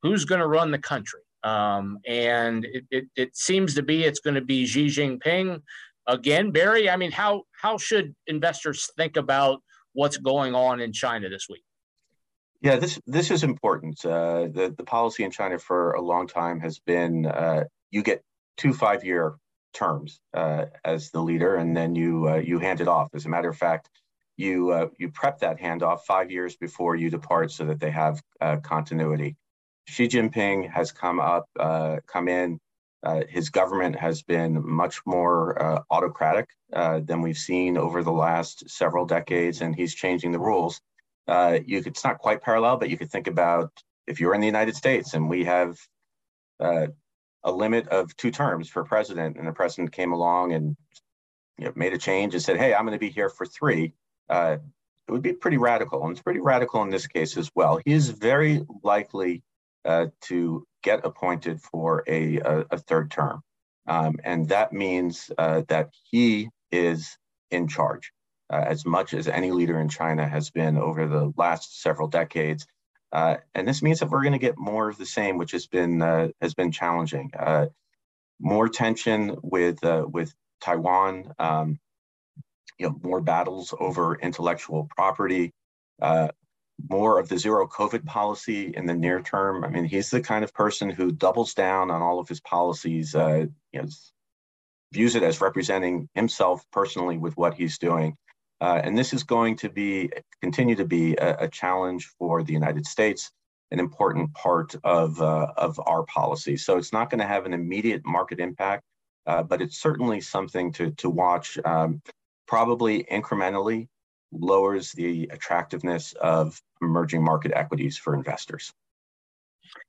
who's 0.03 0.25
going 0.25 0.41
to 0.41 0.47
run 0.47 0.71
the 0.71 0.79
country. 0.79 1.21
Um, 1.45 1.99
and 2.07 2.65
it, 2.65 2.85
it, 2.91 3.05
it, 3.17 3.37
seems 3.37 3.75
to 3.75 3.83
be 3.83 4.05
it's 4.05 4.21
going 4.21 4.35
to 4.35 4.41
be 4.41 4.65
Xi 4.65 4.87
Jinping 4.87 5.61
again. 6.07 6.51
Barry, 6.51 6.89
I 6.89 6.97
mean, 6.97 7.13
how 7.13 7.43
how 7.53 7.77
should 7.77 8.15
investors 8.27 8.91
think 8.97 9.19
about 9.19 9.63
what's 9.93 10.17
going 10.17 10.55
on 10.55 10.81
in 10.81 10.93
China 10.93 11.29
this 11.29 11.47
week? 11.49 11.63
Yeah, 12.63 12.77
this 12.77 12.99
this 13.07 13.31
is 13.31 13.45
important. 13.45 14.03
Uh, 14.05 14.49
the 14.51 14.75
the 14.77 14.85
policy 14.85 15.23
in 15.23 15.31
China 15.31 15.59
for 15.59 15.93
a 15.93 16.01
long 16.01 16.27
time 16.27 16.61
has 16.61 16.79
been 16.79 17.27
uh, 17.27 17.65
you 17.91 18.03
get 18.03 18.23
two 18.57 18.73
five 18.73 19.05
year 19.05 19.35
terms 19.75 20.21
uh, 20.33 20.67
as 20.83 21.11
the 21.11 21.21
leader, 21.21 21.57
and 21.57 21.77
then 21.77 21.95
you 21.95 22.27
uh, 22.27 22.37
you 22.37 22.59
hand 22.59 22.81
it 22.81 22.89
off. 22.89 23.09
As 23.13 23.27
a 23.27 23.29
matter 23.29 23.51
of 23.51 23.57
fact, 23.59 23.91
you 24.39 24.71
uh, 24.71 24.89
you 24.99 25.11
prep 25.11 25.41
that 25.41 25.61
handoff 25.61 26.01
five 26.07 26.31
years 26.31 26.57
before 26.57 26.97
you 26.97 27.11
depart, 27.11 27.51
so 27.51 27.67
that 27.67 27.81
they 27.81 27.91
have 27.91 28.23
uh, 28.41 28.57
continuity. 28.63 29.37
Xi 29.87 30.09
Jinping 30.09 30.71
has 30.71 30.93
come 30.93 31.21
up, 31.21 31.49
uh, 31.59 31.99
come 32.07 32.29
in. 32.29 32.59
Uh, 33.03 33.23
his 33.29 33.51
government 33.51 33.95
has 33.97 34.23
been 34.23 34.67
much 34.67 35.01
more 35.05 35.63
uh, 35.63 35.83
autocratic 35.91 36.49
uh, 36.73 37.01
than 37.01 37.21
we've 37.21 37.37
seen 37.37 37.77
over 37.77 38.03
the 38.03 38.13
last 38.13 38.69
several 38.69 39.05
decades, 39.05 39.61
and 39.61 39.77
he's 39.77 39.95
changing 39.95 40.33
the 40.33 40.39
rules. 40.39 40.81
Uh, 41.29 41.59
you 41.67 41.83
could, 41.83 41.93
it's 41.93 42.05
not 42.05 42.19
quite 42.19 42.41
parallel, 42.41 42.79
but 42.79 42.89
you 42.89 42.97
could 42.97 43.11
think 43.11 43.27
about 43.27 43.71
if 44.07 44.21
you're 44.21 44.35
in 44.35 44.41
the 44.41 44.47
United 44.47 44.75
States 44.75 45.13
and 45.15 45.29
we 45.29 45.45
have 45.45 45.79
uh, 46.61 46.87
a 47.43 47.53
limit 47.53 47.87
of 47.89 48.17
two 48.17 48.31
terms 48.31 48.71
for 48.71 48.85
president, 48.85 49.37
and 49.37 49.47
the 49.47 49.53
president 49.53 49.93
came 49.93 50.13
along 50.13 50.53
and 50.53 50.75
you 51.59 51.67
know, 51.67 51.73
made 51.77 51.93
a 51.93 51.99
change 51.99 52.33
and 52.33 52.43
said, 52.43 52.57
"Hey, 52.57 52.73
I'm 52.75 52.87
going 52.87 52.97
to 52.97 52.99
be 52.99 53.11
here 53.11 53.29
for 53.29 53.45
three. 53.45 53.93
it 54.31 54.61
would 55.11 55.23
be 55.23 55.35
pretty 55.35 55.59
radical, 55.59 56.03
and 56.03 56.13
it's 56.13 56.23
pretty 56.23 56.41
radical 56.41 56.83
in 56.83 56.89
this 56.89 57.07
case 57.07 57.37
as 57.37 57.51
well. 57.55 57.81
He 57.85 57.93
is 57.93 58.09
very 58.09 58.65
likely 58.83 59.43
uh, 59.85 60.07
to 60.23 60.67
get 60.83 61.05
appointed 61.05 61.61
for 61.61 62.03
a, 62.07 62.39
a, 62.39 62.65
a 62.73 62.79
third 62.79 63.11
term. 63.11 63.43
Um, 63.87 64.17
and 64.25 64.49
that 64.49 64.73
means 64.73 65.31
uh, 65.37 65.63
that 65.69 65.91
he 66.11 66.49
is 66.73 67.17
in 67.51 67.69
charge 67.69 68.13
uh, 68.51 68.65
as 68.67 68.85
much 68.87 69.15
as 69.15 69.29
any 69.29 69.51
leader 69.51 69.79
in 69.81 69.89
China 69.89 70.27
has 70.27 70.51
been 70.51 70.77
over 70.79 71.07
the 71.07 71.33
last 71.37 71.83
several 71.83 72.09
decades. 72.09 72.67
Uh, 73.13 73.37
and 73.55 73.69
this 73.69 73.83
means 73.83 74.01
that 74.01 74.11
we're 74.11 74.23
going 74.23 74.33
to 74.33 74.39
get 74.39 74.59
more 74.59 74.89
of 74.89 74.99
the 74.99 75.07
same, 75.07 75.39
which 75.39 75.53
has 75.53 75.67
been 75.67 76.03
uh, 76.03 76.29
has 76.41 76.55
been 76.55 76.73
challenging. 76.73 77.31
Uh, 77.39 77.67
more 78.41 78.69
tension 78.69 79.37
with 79.43 79.79
with 79.83 80.35
Taiwan, 80.61 81.33
um, 81.39 81.79
you 82.79 82.89
know, 82.89 82.99
more 83.03 83.21
battles 83.21 83.73
over 83.79 84.17
intellectual 84.17 84.89
property, 84.97 85.53
uh, 86.03 86.29
more 86.89 87.19
of 87.19 87.29
the 87.29 87.39
zero 87.39 87.67
COVID 87.67 88.05
policy 88.05 88.73
in 88.75 88.87
the 88.87 88.95
near 88.95 89.21
term. 89.21 89.65
I 89.65 89.69
mean, 89.69 89.85
he's 89.85 90.11
the 90.11 90.21
kind 90.21 90.45
of 90.45 90.53
person 90.53 90.91
who 90.91 91.13
doubles 91.13 91.55
down 91.55 91.91
on 91.91 92.03
all 92.03 92.19
of 92.19 92.29
his 92.29 92.41
policies, 92.41 93.15
uh, 93.15 93.47
you 93.73 93.83
know, 93.83 93.89
views 94.93 95.15
it 95.15 95.23
as 95.23 95.41
representing 95.41 96.09
himself 96.15 96.65
personally 96.73 97.19
with 97.19 97.37
what 97.37 97.55
he's 97.55 97.79
doing. 97.79 98.17
Uh, 98.61 98.81
and 98.83 98.97
this 98.97 99.13
is 99.13 99.25
going 99.25 99.57
to 99.57 99.69
be 99.69 100.11
continue 100.41 100.77
to 100.77 100.85
be 100.85 101.15
a, 101.17 101.45
a, 101.45 101.49
challenge 101.49 102.07
for 102.19 102.43
the 102.43 102.53
United 102.53 102.87
States, 102.87 103.31
an 103.73 103.81
important 103.81 104.33
part 104.35 104.75
of, 104.85 105.21
uh, 105.21 105.53
of 105.57 105.81
our 105.87 106.05
policy. 106.05 106.57
So 106.57 106.79
it's 106.79 106.93
not 106.93 107.11
going 107.11 107.21
to 107.21 107.27
have 107.27 107.47
an 107.47 107.53
immediate 107.53 108.07
market 108.07 108.39
impact, 108.39 108.85
uh, 109.27 109.43
but 109.43 109.61
it's 109.61 109.81
certainly 109.81 110.21
something 110.21 110.73
to, 110.73 110.93
to 110.93 111.11
watch, 111.11 111.59
um, 111.65 112.01
probably 112.47 113.05
incrementally 113.05 113.89
lowers 114.35 114.93
the 114.93 115.29
attractiveness 115.33 116.13
of 116.15 116.61
emerging 116.83 117.23
market 117.23 117.53
equities 117.55 117.97
for 117.97 118.15
investors. 118.15 118.73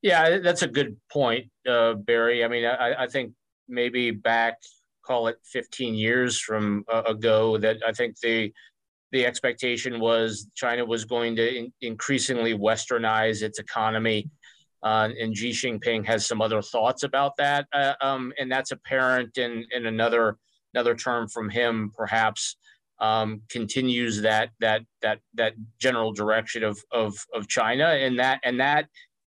Yeah, 0.02 0.40
that's 0.40 0.62
a 0.62 0.68
good 0.68 0.98
point, 1.12 1.50
uh, 1.68 1.94
Barry. 1.94 2.44
I 2.44 2.48
mean, 2.48 2.66
I, 2.66 3.04
I, 3.04 3.08
think 3.08 3.34
maybe 3.68 4.12
back, 4.12 4.58
call 5.06 5.28
it 5.28 5.38
15 5.44 5.96
years 5.96 6.40
from 6.40 6.86
uh, 6.92 7.04
ago, 7.04 7.58
that 7.58 7.78
I 7.86 7.92
think 7.92 8.20
the 8.20 8.52
the 9.12 9.26
expectation 9.26 10.00
was 10.00 10.48
China 10.56 10.84
was 10.84 11.06
going 11.06 11.36
to 11.38 11.58
in, 11.58 11.74
increasingly 11.82 12.54
westernize 12.58 13.42
its 13.42 13.60
economy, 13.60 14.30
uh, 14.84 15.10
and 15.20 15.36
Xi 15.36 15.52
Jinping 15.52 16.06
has 16.06 16.26
some 16.26 16.42
other 16.42 16.62
thoughts 16.62 17.04
about 17.04 17.38
that, 17.38 17.68
uh, 17.74 17.94
um, 18.02 18.34
and 18.40 18.52
that's 18.52 18.72
apparent 18.72 19.38
in 19.38 19.66
in 19.72 19.86
another 19.86 20.38
another 20.74 20.96
term 20.96 21.28
from 21.28 21.50
him, 21.50 21.92
perhaps 21.96 22.58
um, 23.00 23.42
continues 23.50 24.22
that 24.22 24.52
that 24.60 24.82
that 25.02 25.20
that 25.34 25.54
general 25.80 26.14
direction 26.14 26.64
of 26.64 26.80
of 26.92 27.14
of 27.34 27.48
China 27.48 27.86
and 27.86 28.18
that 28.20 28.40
and 28.44 28.60
that 28.60 28.88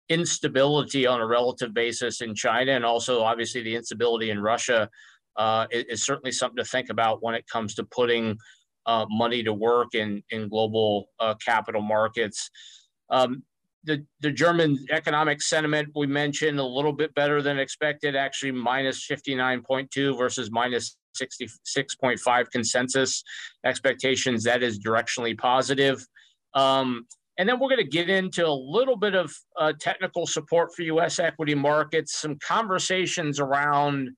instability 0.10 1.06
on 1.06 1.19
a 1.19 1.27
relative 1.27 1.73
basis 1.73 2.21
in 2.21 2.34
China 2.34 2.71
and 2.71 2.86
also 2.86 3.21
obviously 3.21 3.62
the 3.62 3.75
instability 3.75 4.30
in 4.30 4.41
Russia 4.41 4.89
uh, 5.36 5.67
is, 5.69 5.86
is, 5.89 6.03
certainly 6.03 6.32
something 6.32 6.58
to 6.58 6.63
think 6.63 6.89
about 6.89 7.21
when 7.21 7.36
it 7.36 7.45
comes 7.47 7.75
to 7.75 7.84
putting 7.84 8.38
uh, 8.86 9.06
money 9.10 9.43
to 9.43 9.53
work 9.53 9.93
in, 9.93 10.23
in 10.32 10.47
global 10.47 11.10
uh, 11.19 11.36
capital 11.45 11.82
markets. 11.82 12.49
Um, 13.10 13.43
the, 13.84 14.03
the 14.21 14.32
German 14.32 14.77
economic 14.91 15.41
sentiment 15.41 15.89
we 15.95 16.08
mentioned 16.08 16.60
a 16.60 16.63
little 16.63 16.91
bit 16.91 17.13
better 17.13 17.41
than 17.41 17.60
expected, 17.60 18.15
actually 18.15 18.51
minus 18.51 19.08
59.2 19.08 20.17
versus 20.17 20.49
minus 20.51 20.97
66.5 21.19 22.51
consensus 22.51 23.23
expectations. 23.65 24.43
That 24.43 24.63
is 24.63 24.80
directionally 24.80 25.38
positive. 25.38 26.06
Um, 26.53 27.06
and 27.38 27.47
then 27.47 27.60
we're 27.60 27.69
going 27.69 27.84
to 27.84 27.89
get 27.89 28.10
into 28.10 28.47
a 28.47 28.51
little 28.51 28.97
bit 28.97 29.13
of 29.13 29.32
uh, 29.60 29.73
technical 29.80 30.25
support 30.25 30.73
for 30.75 30.82
US 30.84 31.19
equity 31.19 31.53
markets, 31.53 32.19
some 32.19 32.38
conversations 32.39 33.39
around 33.39 34.10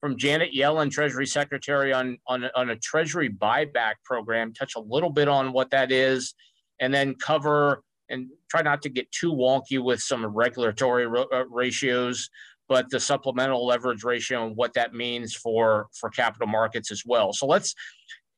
from 0.00 0.16
Janet 0.16 0.50
Yellen, 0.56 0.90
Treasury 0.90 1.26
Secretary, 1.26 1.92
on, 1.92 2.16
on, 2.26 2.44
on 2.54 2.70
a 2.70 2.76
Treasury 2.76 3.28
buyback 3.28 3.94
program, 4.04 4.52
touch 4.54 4.74
a 4.76 4.80
little 4.80 5.10
bit 5.10 5.28
on 5.28 5.52
what 5.52 5.70
that 5.70 5.92
is, 5.92 6.34
and 6.80 6.94
then 6.94 7.14
cover 7.16 7.82
and 8.08 8.28
try 8.50 8.62
not 8.62 8.82
to 8.82 8.88
get 8.88 9.10
too 9.12 9.32
wonky 9.32 9.82
with 9.82 10.00
some 10.00 10.26
regulatory 10.26 11.06
uh, 11.06 11.44
ratios, 11.48 12.28
but 12.70 12.88
the 12.88 13.00
supplemental 13.00 13.66
leverage 13.66 14.04
ratio 14.04 14.46
and 14.46 14.56
what 14.56 14.72
that 14.74 14.94
means 14.94 15.34
for, 15.34 15.88
for 15.92 16.08
capital 16.08 16.46
markets 16.46 16.92
as 16.92 17.02
well. 17.04 17.32
So 17.32 17.44
let's 17.46 17.74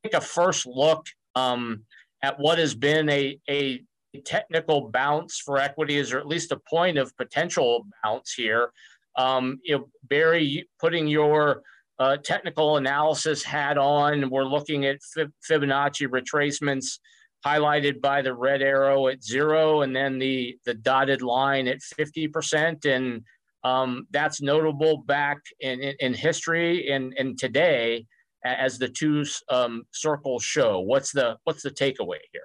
take 0.03 0.15
a 0.15 0.23
first 0.23 0.67
look 0.67 1.07
um, 1.35 1.83
at 2.23 2.41
what 2.41 2.59
has 2.59 2.75
been 2.75 3.11
a, 3.11 3.39
a 3.51 3.85
technical 4.25 4.89
bounce 4.91 5.39
for 5.39 5.59
equities, 5.59 6.15
or 6.15 6.19
at 6.19 6.27
least 6.27 6.51
a 6.51 6.57
point 6.57 6.97
of 6.97 7.15
potential 7.19 7.87
bounce 8.03 8.33
here. 8.33 8.73
Um, 9.19 9.61
you 9.65 9.77
know, 9.77 9.89
Barry, 10.09 10.67
putting 10.81 11.09
your 11.09 11.61
uh, 11.99 12.17
technical 12.17 12.79
analysis 12.79 13.43
hat 13.43 13.77
on, 13.77 14.31
we're 14.31 14.45
looking 14.45 14.87
at 14.87 15.01
Fibonacci 15.47 16.09
retracements 16.09 16.99
highlighted 17.45 18.01
by 18.01 18.23
the 18.23 18.33
red 18.33 18.63
arrow 18.63 19.09
at 19.09 19.23
zero 19.23 19.83
and 19.83 19.95
then 19.95 20.19
the, 20.19 20.57
the 20.65 20.73
dotted 20.73 21.21
line 21.21 21.69
at 21.69 21.81
50%. 21.81 22.87
And 22.87 23.25
um, 23.65 24.07
that's 24.11 24.43
notable 24.43 24.99
back 24.99 25.39
in, 25.61 25.81
in, 25.81 25.95
in, 26.01 26.15
history 26.15 26.91
and, 26.91 27.15
and 27.17 27.39
today 27.39 28.07
as 28.45 28.79
the 28.79 28.89
two 28.89 29.25
um, 29.49 29.85
circles 29.93 30.43
show. 30.43 30.81
What's 30.81 31.13
the, 31.13 31.37
what's 31.45 31.63
the 31.63 31.71
takeaway 31.71 32.19
here? 32.33 32.43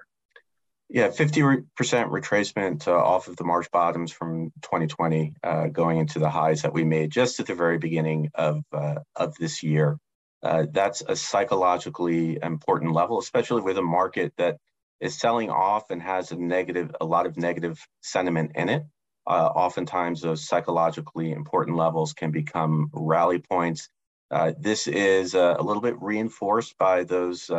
Yeah, 0.90 1.08
50% 1.08 1.64
retracement 1.76 2.88
uh, 2.88 2.92
off 2.92 3.28
of 3.28 3.36
the 3.36 3.44
March 3.44 3.70
bottoms 3.70 4.10
from 4.10 4.50
2020, 4.62 5.34
uh, 5.42 5.66
going 5.66 5.98
into 5.98 6.18
the 6.18 6.30
highs 6.30 6.62
that 6.62 6.72
we 6.72 6.84
made 6.84 7.10
just 7.10 7.40
at 7.40 7.46
the 7.46 7.54
very 7.54 7.76
beginning 7.76 8.30
of, 8.34 8.62
uh, 8.72 9.00
of 9.14 9.34
this 9.36 9.62
year. 9.62 9.98
Uh, 10.42 10.64
that's 10.70 11.02
a 11.06 11.14
psychologically 11.14 12.38
important 12.42 12.92
level, 12.92 13.18
especially 13.18 13.60
with 13.60 13.76
a 13.76 13.82
market 13.82 14.32
that 14.38 14.56
is 15.00 15.18
selling 15.18 15.50
off 15.50 15.90
and 15.90 16.00
has 16.00 16.32
a 16.32 16.36
negative, 16.36 16.94
a 17.00 17.04
lot 17.04 17.26
of 17.26 17.36
negative 17.36 17.78
sentiment 18.00 18.52
in 18.54 18.68
it. 18.70 18.82
Uh, 19.28 19.52
oftentimes, 19.54 20.22
those 20.22 20.48
psychologically 20.48 21.32
important 21.32 21.76
levels 21.76 22.12
can 22.12 22.30
become 22.30 22.90
rally 22.92 23.38
points. 23.38 23.88
Uh, 24.30 24.52
this 24.58 24.86
is 24.86 25.34
a 25.34 25.56
little 25.60 25.82
bit 25.82 26.00
reinforced 26.00 26.76
by 26.78 27.04
those 27.04 27.50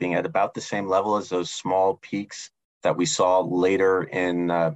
being 0.00 0.14
at 0.14 0.26
about 0.26 0.54
the 0.54 0.60
same 0.60 0.88
level 0.88 1.16
as 1.16 1.28
those 1.28 1.50
small 1.50 1.96
peaks 1.96 2.50
that 2.82 2.96
we 2.96 3.06
saw 3.06 3.40
later 3.40 4.02
in 4.02 4.50
uh, 4.50 4.72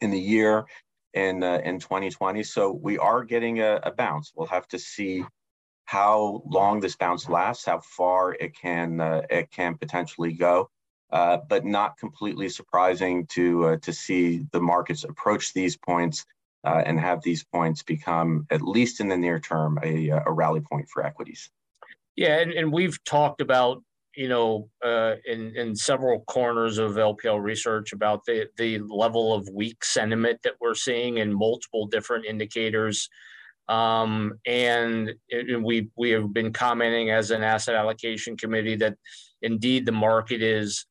in 0.00 0.10
the 0.10 0.18
year 0.18 0.64
in 1.14 1.44
uh, 1.44 1.60
in 1.62 1.78
2020. 1.78 2.42
So 2.42 2.72
we 2.72 2.98
are 2.98 3.22
getting 3.22 3.60
a, 3.60 3.78
a, 3.82 3.92
bounce. 3.92 4.32
We'll 4.34 4.48
have 4.48 4.66
to 4.68 4.78
see 4.78 5.24
how 5.84 6.42
long 6.46 6.80
this 6.80 6.96
bounce 6.96 7.28
lasts, 7.28 7.66
how 7.66 7.80
far 7.80 8.32
it 8.32 8.56
can 8.56 9.00
uh, 9.00 9.22
it 9.30 9.50
can 9.50 9.76
potentially 9.76 10.32
go. 10.32 10.70
Uh, 11.12 11.36
but 11.46 11.64
not 11.66 11.98
completely 11.98 12.48
surprising 12.48 13.26
to 13.26 13.66
uh, 13.66 13.76
to 13.82 13.92
see 13.92 14.46
the 14.52 14.60
markets 14.60 15.04
approach 15.04 15.52
these 15.52 15.76
points 15.76 16.24
uh, 16.64 16.82
and 16.86 16.98
have 16.98 17.22
these 17.22 17.44
points 17.44 17.82
become, 17.82 18.46
at 18.50 18.62
least 18.62 18.98
in 18.98 19.08
the 19.08 19.16
near 19.16 19.38
term, 19.38 19.78
a, 19.82 20.08
a 20.08 20.32
rally 20.32 20.60
point 20.60 20.88
for 20.88 21.04
equities. 21.04 21.50
Yeah, 22.16 22.38
and, 22.38 22.52
and 22.52 22.72
we've 22.72 23.02
talked 23.04 23.42
about 23.42 23.82
you 24.14 24.28
know, 24.28 24.68
uh, 24.84 25.14
in 25.26 25.54
in 25.56 25.74
several 25.74 26.20
corners 26.24 26.78
of 26.78 26.92
LPL 26.92 27.42
research 27.42 27.92
about 27.92 28.24
the 28.26 28.48
the 28.56 28.78
level 28.80 29.34
of 29.34 29.48
weak 29.52 29.84
sentiment 29.84 30.40
that 30.44 30.54
we're 30.60 30.74
seeing 30.74 31.18
in 31.18 31.32
multiple 31.32 31.86
different 31.86 32.26
indicators, 32.26 33.08
um, 33.68 34.34
and, 34.46 35.12
and 35.30 35.64
we 35.64 35.88
we 35.96 36.10
have 36.10 36.32
been 36.32 36.52
commenting 36.52 37.10
as 37.10 37.30
an 37.30 37.42
asset 37.42 37.74
allocation 37.74 38.36
committee 38.36 38.76
that 38.76 38.96
indeed 39.40 39.86
the 39.86 39.92
market 39.92 40.42
is 40.42 40.84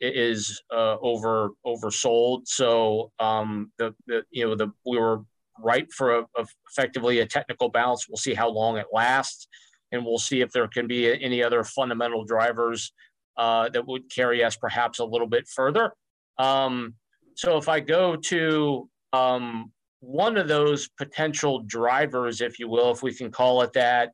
is 0.00 0.62
uh, 0.72 0.96
over 1.00 1.50
oversold. 1.66 2.46
So 2.46 3.12
um, 3.18 3.72
the 3.78 3.94
the 4.06 4.24
you 4.30 4.46
know 4.46 4.54
the 4.54 4.70
we 4.86 4.98
were 4.98 5.22
ripe 5.62 5.90
for 5.92 6.18
a, 6.18 6.22
a 6.36 6.46
effectively 6.70 7.20
a 7.20 7.26
technical 7.26 7.70
bounce. 7.70 8.08
We'll 8.08 8.16
see 8.16 8.34
how 8.34 8.48
long 8.48 8.76
it 8.76 8.86
lasts 8.92 9.46
and 9.94 10.04
we'll 10.04 10.18
see 10.18 10.40
if 10.40 10.50
there 10.50 10.66
can 10.66 10.86
be 10.86 11.22
any 11.22 11.42
other 11.42 11.62
fundamental 11.62 12.24
drivers 12.24 12.92
uh, 13.36 13.68
that 13.70 13.86
would 13.86 14.10
carry 14.10 14.42
us 14.42 14.56
perhaps 14.56 14.98
a 14.98 15.04
little 15.04 15.26
bit 15.26 15.46
further. 15.48 15.92
Um, 16.38 16.94
so 17.34 17.56
if 17.56 17.68
I 17.68 17.80
go 17.80 18.16
to 18.16 18.88
um, 19.12 19.72
one 20.00 20.36
of 20.36 20.48
those 20.48 20.88
potential 20.98 21.60
drivers, 21.60 22.40
if 22.40 22.58
you 22.58 22.68
will, 22.68 22.90
if 22.90 23.02
we 23.02 23.14
can 23.14 23.30
call 23.30 23.62
it 23.62 23.72
that, 23.74 24.10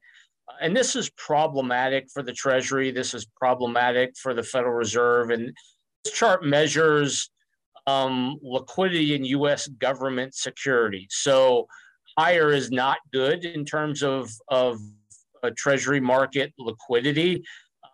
and 0.60 0.76
this 0.76 0.96
is 0.96 1.10
problematic 1.10 2.08
for 2.12 2.22
the 2.22 2.32
Treasury, 2.32 2.90
this 2.90 3.14
is 3.14 3.26
problematic 3.36 4.16
for 4.16 4.34
the 4.34 4.42
Federal 4.42 4.74
Reserve, 4.74 5.30
and 5.30 5.52
this 6.04 6.14
chart 6.14 6.44
measures 6.44 7.30
um, 7.86 8.38
liquidity 8.42 9.14
in 9.14 9.24
U.S. 9.24 9.68
government 9.68 10.34
security. 10.34 11.06
So 11.10 11.66
higher 12.18 12.52
is 12.52 12.70
not 12.70 12.98
good 13.12 13.44
in 13.44 13.64
terms 13.64 14.02
of, 14.02 14.30
of 14.48 14.78
treasury 15.56 16.00
market 16.00 16.52
liquidity. 16.58 17.42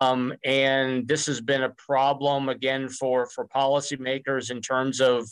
Um, 0.01 0.35
and 0.45 1.07
this 1.09 1.27
has 1.27 1.41
been 1.41 1.63
a 1.63 1.71
problem 1.71 2.49
again 2.49 2.89
for, 2.89 3.27
for 3.27 3.47
policymakers 3.47 4.51
in 4.51 4.61
terms 4.61 5.01
of 5.01 5.27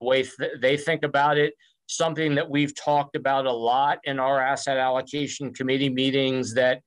the 0.00 0.06
way 0.06 0.22
th- 0.24 0.60
they 0.60 0.76
think 0.76 1.04
about 1.04 1.38
it. 1.38 1.54
Something 1.86 2.34
that 2.36 2.48
we've 2.48 2.74
talked 2.74 3.16
about 3.16 3.46
a 3.46 3.52
lot 3.52 3.98
in 4.04 4.18
our 4.18 4.40
asset 4.40 4.78
allocation 4.78 5.52
committee 5.52 5.90
meetings 5.90 6.54
that 6.54 6.80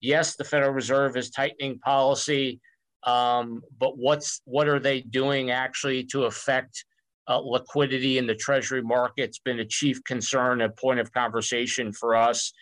yes, 0.00 0.36
the 0.36 0.44
Federal 0.44 0.72
Reserve 0.72 1.16
is 1.16 1.30
tightening 1.30 1.78
policy, 1.78 2.60
um, 3.04 3.62
but 3.78 3.96
what's 3.96 4.42
what 4.44 4.68
are 4.68 4.78
they 4.78 5.00
doing 5.00 5.50
actually 5.50 6.04
to 6.04 6.24
affect 6.24 6.84
uh, 7.28 7.38
liquidity 7.38 8.18
in 8.18 8.26
the 8.26 8.34
Treasury 8.34 8.82
market? 8.82 9.22
It's 9.22 9.38
been 9.38 9.60
a 9.60 9.64
chief 9.64 10.02
concern, 10.04 10.60
a 10.60 10.68
point 10.68 11.00
of 11.00 11.12
conversation 11.12 11.92
for 11.92 12.14
us. 12.14 12.52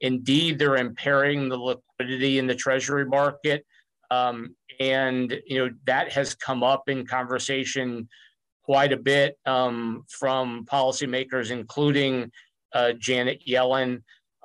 Indeed, 0.00 0.58
they're 0.58 0.76
impairing 0.76 1.48
the 1.48 1.56
liquidity 1.56 2.38
in 2.38 2.46
the 2.46 2.54
treasury 2.54 3.04
market. 3.04 3.66
Um, 4.10 4.54
and, 4.80 5.36
you 5.46 5.58
know, 5.58 5.70
that 5.86 6.12
has 6.12 6.34
come 6.34 6.62
up 6.62 6.88
in 6.88 7.06
conversation 7.06 8.08
quite 8.68 8.92
a 8.92 8.98
bit 8.98 9.38
um, 9.46 10.04
from 10.10 10.66
policymakers, 10.66 11.50
including 11.50 12.30
uh, 12.74 12.92
Janet 12.98 13.40
Yellen. 13.48 14.02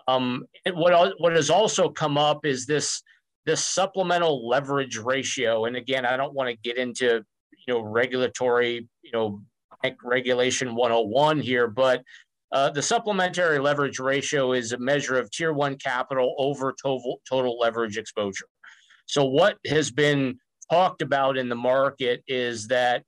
Um, 0.07 0.45
what, 0.71 1.13
what 1.17 1.33
has 1.33 1.49
also 1.49 1.89
come 1.89 2.17
up 2.17 2.45
is 2.45 2.65
this, 2.65 3.03
this 3.45 3.65
supplemental 3.65 4.47
leverage 4.47 4.97
ratio. 4.97 5.65
And 5.65 5.75
again, 5.75 6.05
I 6.05 6.15
don't 6.15 6.33
want 6.33 6.49
to 6.49 6.55
get 6.55 6.77
into, 6.77 7.21
you 7.67 7.73
know, 7.73 7.81
regulatory, 7.81 8.87
you 9.01 9.11
know, 9.11 9.41
regulation 10.01 10.73
101 10.73 11.41
here, 11.41 11.67
but 11.67 12.01
uh, 12.53 12.69
the 12.69 12.81
supplementary 12.81 13.59
leverage 13.59 13.99
ratio 13.99 14.53
is 14.53 14.71
a 14.71 14.77
measure 14.77 15.19
of 15.19 15.31
tier 15.31 15.51
one 15.51 15.75
capital 15.75 16.33
over 16.37 16.73
total, 16.81 17.19
total 17.27 17.59
leverage 17.59 17.97
exposure. 17.97 18.45
So, 19.05 19.25
what 19.25 19.57
has 19.67 19.91
been 19.91 20.37
talked 20.71 21.01
about 21.01 21.37
in 21.37 21.49
the 21.49 21.55
market 21.55 22.23
is 22.27 22.67
that 22.67 23.03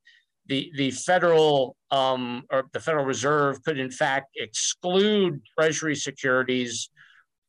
the, 0.48 0.72
the 0.76 0.92
federal 0.92 1.76
um, 1.92 2.44
or 2.52 2.66
the 2.74 2.80
Federal 2.80 3.06
Reserve 3.06 3.64
could, 3.64 3.80
in 3.80 3.92
fact, 3.92 4.28
exclude 4.36 5.42
Treasury 5.58 5.96
securities 5.96 6.90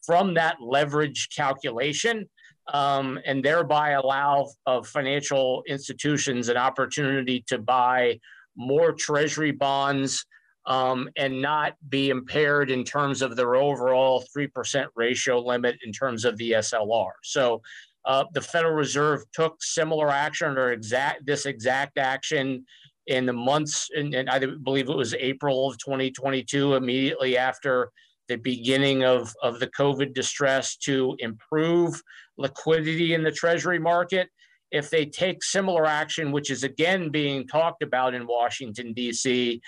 from 0.04 0.34
that 0.34 0.56
leverage 0.60 1.28
calculation 1.34 2.28
um, 2.72 3.18
and 3.26 3.44
thereby 3.44 3.90
allow 3.90 4.48
uh, 4.66 4.82
financial 4.82 5.62
institutions 5.66 6.48
an 6.48 6.56
opportunity 6.56 7.44
to 7.48 7.58
buy 7.58 8.18
more 8.56 8.92
Treasury 8.92 9.50
bonds 9.52 10.24
um, 10.66 11.08
and 11.16 11.40
not 11.40 11.74
be 11.88 12.10
impaired 12.10 12.70
in 12.70 12.84
terms 12.84 13.22
of 13.22 13.36
their 13.36 13.56
overall 13.56 14.24
3% 14.36 14.86
ratio 14.94 15.38
limit 15.38 15.76
in 15.84 15.92
terms 15.92 16.24
of 16.24 16.36
the 16.38 16.52
SLR. 16.52 17.10
So 17.22 17.62
uh, 18.04 18.24
the 18.32 18.40
Federal 18.40 18.74
Reserve 18.74 19.22
took 19.32 19.62
similar 19.62 20.10
action 20.10 20.56
or 20.56 20.72
exact 20.72 21.26
this 21.26 21.46
exact 21.46 21.98
action 21.98 22.64
in 23.06 23.26
the 23.26 23.32
months, 23.32 23.88
and, 23.96 24.28
I 24.28 24.38
believe 24.38 24.88
it 24.88 24.96
was 24.96 25.14
April 25.14 25.68
of 25.68 25.78
2022, 25.78 26.74
immediately 26.74 27.38
after 27.38 27.90
the 28.28 28.36
beginning 28.36 29.04
of, 29.04 29.32
of 29.42 29.60
the 29.60 29.68
COVID 29.68 30.12
distress 30.12 30.76
to 30.78 31.14
improve 31.20 32.02
liquidity 32.36 33.14
in 33.14 33.22
the 33.22 33.30
Treasury 33.30 33.78
market. 33.78 34.28
If 34.72 34.90
they 34.90 35.06
take 35.06 35.44
similar 35.44 35.86
action, 35.86 36.32
which 36.32 36.50
is 36.50 36.64
again 36.64 37.10
being 37.10 37.46
talked 37.46 37.82
about 37.82 38.14
in 38.14 38.26
Washington, 38.26 38.92
D.C., 38.92 39.60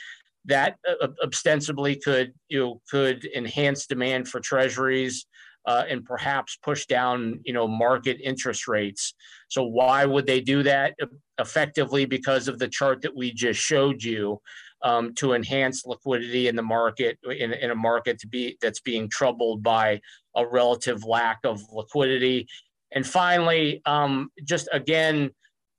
that 0.47 0.77
uh, 0.89 1.09
ostensibly 1.23 1.95
could 1.95 2.33
you 2.49 2.59
know, 2.59 2.81
could 2.91 3.25
enhance 3.37 3.87
demand 3.87 4.29
for 4.29 4.41
treasuries 4.41 5.27
uh, 5.69 5.85
and 5.89 6.05
perhaps 6.05 6.59
push 6.63 6.87
down 6.87 7.39
you 7.45 7.53
know 7.53 7.69
market 7.69 8.19
interest 8.23 8.67
rates. 8.67 9.15
So 9.49 9.63
why 9.65 10.05
would 10.07 10.27
they 10.27 10.41
do 10.41 10.63
that? 10.63 10.95
Effectively, 11.39 12.07
because 12.07 12.49
of 12.49 12.59
the 12.59 12.69
chart 12.69 13.03
that 13.03 13.15
we 13.15 13.33
just 13.33 13.61
showed 13.61 14.03
you, 14.03 14.41
um, 14.83 15.15
to 15.15 15.35
enhance 15.35 15.85
liquidity 15.85 16.49
in 16.49 16.57
the 16.57 16.63
market 16.63 17.19
in, 17.25 17.53
in 17.53 17.71
a 17.71 17.75
market 17.75 18.19
to 18.21 18.27
be 18.27 18.57
that's 18.63 18.81
being 18.81 19.09
troubled 19.11 19.63
by 19.63 20.01
a 20.37 20.47
relative 20.47 21.05
lack 21.05 21.41
of 21.45 21.61
liquidity. 21.71 22.47
And 22.93 23.07
finally, 23.07 23.83
um, 23.85 24.31
just 24.45 24.69
again, 24.73 25.31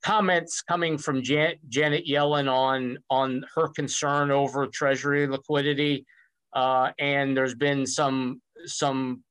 comments 0.04 0.62
coming 0.62 1.00
from 1.00 1.24
Jan- 1.24 1.60
Janet 1.68 2.06
Yellen 2.08 2.52
on 2.52 3.00
on 3.10 3.44
her 3.56 3.70
concern 3.70 4.30
over 4.30 4.68
Treasury 4.68 5.26
liquidity, 5.28 6.06
uh, 6.54 6.92
and 7.00 7.36
there's 7.36 7.56
been 7.56 7.88
some 7.88 8.42
some 8.66 9.24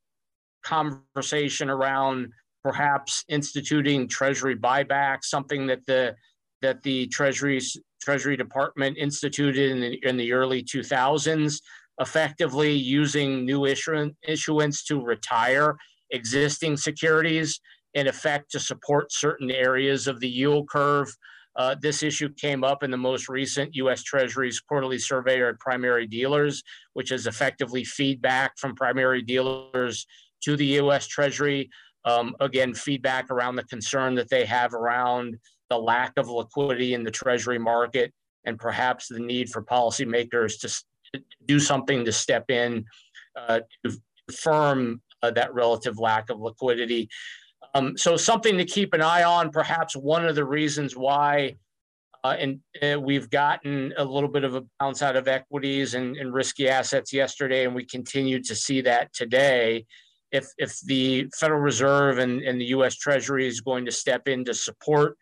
conversation 0.65 1.71
around 1.71 2.31
perhaps 2.63 3.25
instituting 3.29 4.09
Treasury 4.09 4.57
buybacks, 4.57 5.25
something 5.25 5.67
that 5.67 5.85
the 5.87 6.15
that 6.61 6.83
the 6.83 7.07
Treasury's 7.09 7.77
Treasury 8.03 8.37
Department 8.37 8.97
instituted 8.99 9.71
in 9.71 9.81
the, 9.81 10.09
in 10.09 10.17
the 10.17 10.33
early 10.33 10.63
2000s, 10.63 11.61
effectively 12.01 12.73
using 12.73 13.45
new 13.45 13.65
issuance, 13.65 14.15
issuance 14.27 14.83
to 14.85 15.01
retire 15.01 15.77
existing 16.11 16.77
securities, 16.77 17.61
in 17.95 18.07
effect 18.07 18.51
to 18.51 18.61
support 18.61 19.13
certain 19.13 19.51
areas 19.51 20.07
of 20.07 20.21
the 20.21 20.29
yield 20.29 20.69
curve. 20.69 21.09
Uh, 21.57 21.75
this 21.81 22.03
issue 22.03 22.29
came 22.35 22.63
up 22.63 22.83
in 22.83 22.91
the 22.91 22.97
most 22.97 23.29
recent 23.29 23.75
U.S. 23.75 24.03
Treasury's 24.03 24.61
quarterly 24.61 24.99
survey 24.99 25.41
of 25.41 25.59
primary 25.59 26.07
dealers, 26.07 26.63
which 26.93 27.11
is 27.11 27.27
effectively 27.27 27.83
feedback 27.83 28.57
from 28.59 28.77
primary 28.77 29.23
dealers 29.23 30.07
to 30.43 30.57
the 30.57 30.67
U.S. 30.67 31.07
Treasury. 31.07 31.71
Um, 32.05 32.35
again, 32.41 32.75
feedback 32.75 33.31
around 33.31 33.57
the 33.57 33.65
concern 33.65 34.15
that 34.15 34.31
they 34.31 34.45
have 34.45 34.73
around 34.75 35.37
the 35.69 35.79
lack 35.79 36.13
of 36.17 36.29
liquidity 36.29 36.95
in 36.95 37.05
the 37.05 37.11
Treasury 37.11 37.59
market 37.59 38.13
and 38.45 38.59
perhaps 38.59 39.09
the 39.09 39.19
need 39.19 39.51
for 39.51 39.63
policymakers 39.63 40.59
to, 40.61 40.69
to 41.13 41.23
do 41.47 41.61
something 41.61 42.05
to 42.05 42.13
step 42.13 42.51
in 42.51 42.85
uh, 43.37 43.61
to 43.85 43.93
firm 44.33 45.01
uh, 45.23 45.31
that 45.33 45.53
relative 45.55 45.99
lack 45.99 46.31
of 46.31 46.41
liquidity. 46.41 47.09
Um, 47.75 47.97
so 47.97 48.17
something 48.17 48.57
to 48.59 48.65
keep 48.65 48.95
an 48.95 49.03
eye 49.03 49.25
on. 49.25 49.51
Perhaps 49.51 49.97
one 49.97 50.25
of 50.25 50.35
the 50.35 50.45
reasons 50.45 50.97
why, 50.97 51.57
uh, 52.25 52.37
and 52.39 52.61
uh, 52.83 52.99
we've 52.99 53.29
gotten 53.31 53.93
a 53.97 54.05
little 54.05 54.29
bit 54.29 54.45
of 54.45 54.55
a 54.55 54.65
bounce 54.81 55.03
out 55.03 55.17
of 55.17 55.29
equities 55.29 55.95
and, 55.95 56.17
and 56.17 56.33
risky 56.33 56.69
assets 56.69 57.13
yesterday, 57.13 57.65
and 57.65 57.75
we 57.75 57.85
continue 57.85 58.43
to 58.43 58.55
see 58.55 58.81
that 58.83 59.13
today. 59.13 59.85
If 60.33 60.47
if 60.59 60.81
the 60.81 61.29
Federal 61.39 61.61
Reserve 61.61 62.19
and, 62.19 62.43
and 62.43 62.61
the 62.61 62.67
U.S. 62.67 62.97
Treasury 62.97 63.47
is 63.47 63.61
going 63.61 63.85
to 63.87 63.93
step 63.93 64.29
in 64.29 64.45
to 64.45 64.55
support 64.55 65.17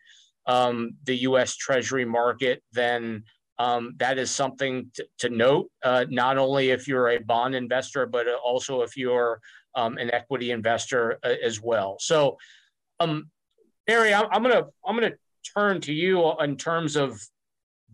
um, 0.45 0.91
the 1.03 1.15
U.S. 1.21 1.55
Treasury 1.55 2.05
market, 2.05 2.63
then 2.71 3.23
um, 3.59 3.95
that 3.97 4.17
is 4.17 4.29
something 4.29 4.91
to, 4.93 5.05
to 5.19 5.29
note, 5.29 5.69
uh, 5.83 6.05
not 6.09 6.37
only 6.37 6.69
if 6.69 6.87
you're 6.87 7.09
a 7.09 7.17
bond 7.17 7.55
investor, 7.55 8.05
but 8.05 8.27
also 8.43 8.81
if 8.81 8.95
you're 8.95 9.39
um, 9.75 9.97
an 9.97 10.11
equity 10.11 10.51
investor 10.51 11.19
uh, 11.23 11.35
as 11.43 11.61
well. 11.61 11.97
So, 11.99 12.37
um, 12.99 13.29
Barry, 13.85 14.13
I'm, 14.13 14.25
I'm 14.31 14.43
gonna 14.43 14.65
I'm 14.85 14.95
gonna 14.95 15.13
turn 15.55 15.81
to 15.81 15.93
you 15.93 16.33
in 16.39 16.57
terms 16.57 16.95
of 16.95 17.21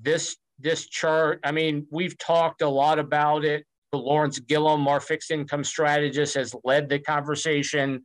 this 0.01 0.37
this 0.59 0.87
chart. 0.87 1.39
I 1.43 1.51
mean, 1.51 1.87
we've 1.91 2.17
talked 2.17 2.61
a 2.61 2.69
lot 2.69 2.99
about 2.99 3.45
it. 3.45 3.65
Lawrence 3.97 4.39
Gillum, 4.39 4.87
our 4.87 4.99
fixed 4.99 5.31
income 5.31 5.63
strategist, 5.63 6.35
has 6.35 6.55
led 6.63 6.89
the 6.89 6.99
conversation 6.99 8.03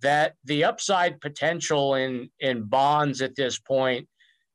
that 0.00 0.34
the 0.44 0.64
upside 0.64 1.20
potential 1.20 1.94
in 1.94 2.30
in 2.40 2.62
bonds 2.64 3.20
at 3.20 3.34
this 3.34 3.58
point 3.58 4.08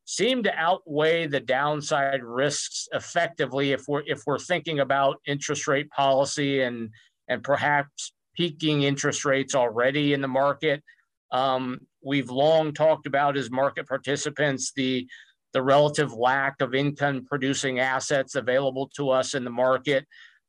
seem 0.06 0.44
to 0.44 0.54
outweigh 0.56 1.28
the 1.28 1.40
downside 1.40 2.24
risks 2.24 2.88
effectively 2.94 3.72
if 3.72 3.84
we're 3.88 4.04
if 4.06 4.22
we're 4.26 4.40
thinking 4.40 4.80
about 4.80 5.22
interest 5.26 5.68
rate 5.68 5.90
policy 5.90 6.62
and 6.62 6.90
and 7.28 7.44
perhaps 7.44 8.14
peaking 8.36 8.84
interest 8.84 9.26
rates 9.26 9.56
already 9.56 10.14
in 10.14 10.22
the 10.22 10.28
market. 10.28 10.84
Um, 11.32 11.82
we've 12.04 12.30
long 12.30 12.74
talked 12.74 13.08
about 13.08 13.38
as 13.38 13.50
market 13.50 13.88
participants 13.88 14.72
the 14.76 15.08
the 15.54 15.62
relative 15.62 16.12
lack 16.14 16.62
of 16.62 16.74
income 16.74 17.26
producing 17.26 17.80
assets 17.80 18.36
available 18.36 18.90
to 18.96 19.12
us 19.12 19.36
in 19.36 19.44
the 19.44 19.52
market. 19.52 20.06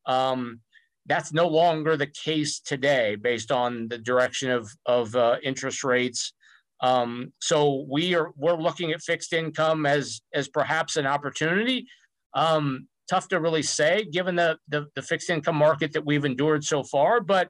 Um, 0.06 0.60
that's 1.06 1.32
no 1.32 1.46
longer 1.48 1.96
the 1.96 2.06
case 2.06 2.60
today 2.60 3.16
based 3.16 3.52
on 3.52 3.88
the 3.88 3.98
direction 3.98 4.50
of, 4.50 4.70
of 4.86 5.14
uh, 5.14 5.36
interest 5.42 5.84
rates. 5.84 6.32
Um, 6.80 7.32
so 7.40 7.86
we 7.88 8.14
are 8.14 8.30
we're 8.36 8.56
looking 8.56 8.92
at 8.92 9.00
fixed 9.00 9.32
income 9.32 9.86
as 9.86 10.20
as 10.32 10.48
perhaps 10.48 10.96
an 10.96 11.06
opportunity. 11.06 11.86
Um, 12.34 12.88
tough 13.08 13.28
to 13.28 13.40
really 13.40 13.62
say 13.62 14.04
given 14.10 14.34
the, 14.34 14.58
the, 14.68 14.86
the 14.94 15.02
fixed 15.02 15.30
income 15.30 15.56
market 15.56 15.92
that 15.92 16.04
we've 16.04 16.24
endured 16.24 16.64
so 16.64 16.82
far. 16.82 17.20
But 17.20 17.48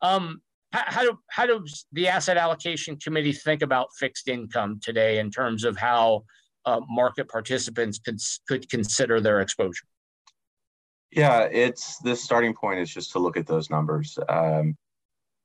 um, 0.00 0.40
how, 0.72 0.84
how 0.86 1.02
do 1.02 1.18
how 1.28 1.46
does 1.46 1.86
the 1.92 2.08
asset 2.08 2.36
allocation 2.36 2.96
committee 2.96 3.32
think 3.32 3.62
about 3.62 3.88
fixed 3.98 4.28
income 4.28 4.80
today 4.82 5.18
in 5.18 5.30
terms 5.30 5.64
of 5.64 5.76
how 5.76 6.24
uh, 6.64 6.80
market 6.88 7.28
participants 7.28 7.98
could 7.98 8.18
could 8.46 8.68
consider 8.68 9.20
their 9.20 9.40
exposure? 9.40 9.86
Yeah, 11.10 11.42
it's 11.50 11.98
the 11.98 12.14
starting 12.14 12.54
point 12.54 12.80
is 12.80 12.92
just 12.92 13.12
to 13.12 13.18
look 13.18 13.36
at 13.36 13.46
those 13.46 13.70
numbers. 13.70 14.18
Um, 14.28 14.76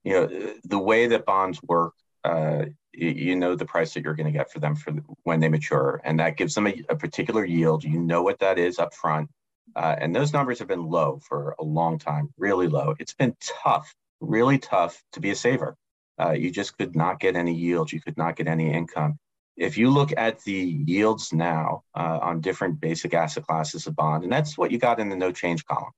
you 0.04 0.14
know, 0.14 0.54
the 0.66 0.80
way 0.80 1.08
that 1.08 1.26
bonds 1.26 1.62
work, 1.64 1.94
uh, 2.24 2.66
you, 2.92 3.10
you, 3.10 3.36
know 3.36 3.56
the 3.56 3.66
price 3.66 3.94
that 3.94 4.04
you're 4.04 4.16
going 4.16 4.32
to 4.32 4.38
get 4.38 4.52
for 4.52 4.60
them 4.60 4.76
for 4.76 4.92
the, 4.92 5.02
when 5.24 5.40
they 5.40 5.50
mature, 5.50 6.02
and 6.04 6.20
that 6.20 6.38
gives 6.38 6.54
them 6.56 6.68
a, 6.68 6.84
a, 6.90 6.96
particular 6.96 7.46
yield. 7.46 7.84
You 7.84 8.00
know 8.00 8.22
what 8.24 8.40
that 8.40 8.60
is 8.60 8.80
up 8.80 8.94
front, 8.94 9.30
uh, 9.76 9.96
and 10.00 10.16
those 10.16 10.34
numbers 10.34 10.60
have 10.60 10.68
been 10.68 10.86
low 10.86 11.20
for 11.28 11.56
a 11.60 11.64
long 11.64 11.98
time, 11.98 12.34
really 12.38 12.68
low. 12.68 12.96
It's 13.00 13.14
been 13.14 13.36
tough, 13.64 13.94
really 14.20 14.58
tough 14.58 15.02
to 15.14 15.22
be 15.22 15.32
a 15.32 15.36
saver. 15.36 15.78
Uh, 16.20 16.32
you 16.32 16.52
just 16.52 16.78
could 16.78 16.96
not 16.96 17.20
get 17.20 17.36
any 17.36 17.54
yield. 17.54 17.92
You 17.92 18.02
could 18.02 18.18
not 18.18 18.36
get 18.36 18.48
any 18.48 18.72
income 18.72 19.18
if 19.58 19.78
you 19.78 19.90
look 19.90 20.12
at 20.18 20.44
the 20.44 20.84
yields 20.86 21.32
now 21.34 21.84
uh, 21.96 22.20
on 22.22 22.42
different 22.42 22.80
basic 22.80 23.14
asset 23.14 23.46
classes 23.46 23.88
of 23.88 23.96
bond, 23.96 24.24
and 24.24 24.32
that's 24.32 24.58
what 24.58 24.72
you 24.72 24.78
got 24.78 25.00
in 25.00 25.10
the 25.10 25.16
no 25.16 25.32
change 25.32 25.66
column, 25.66 25.92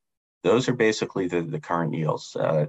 those 0.43 0.67
are 0.69 0.73
basically 0.73 1.27
the, 1.27 1.41
the 1.41 1.59
current 1.59 1.93
yields. 1.93 2.35
Uh, 2.35 2.65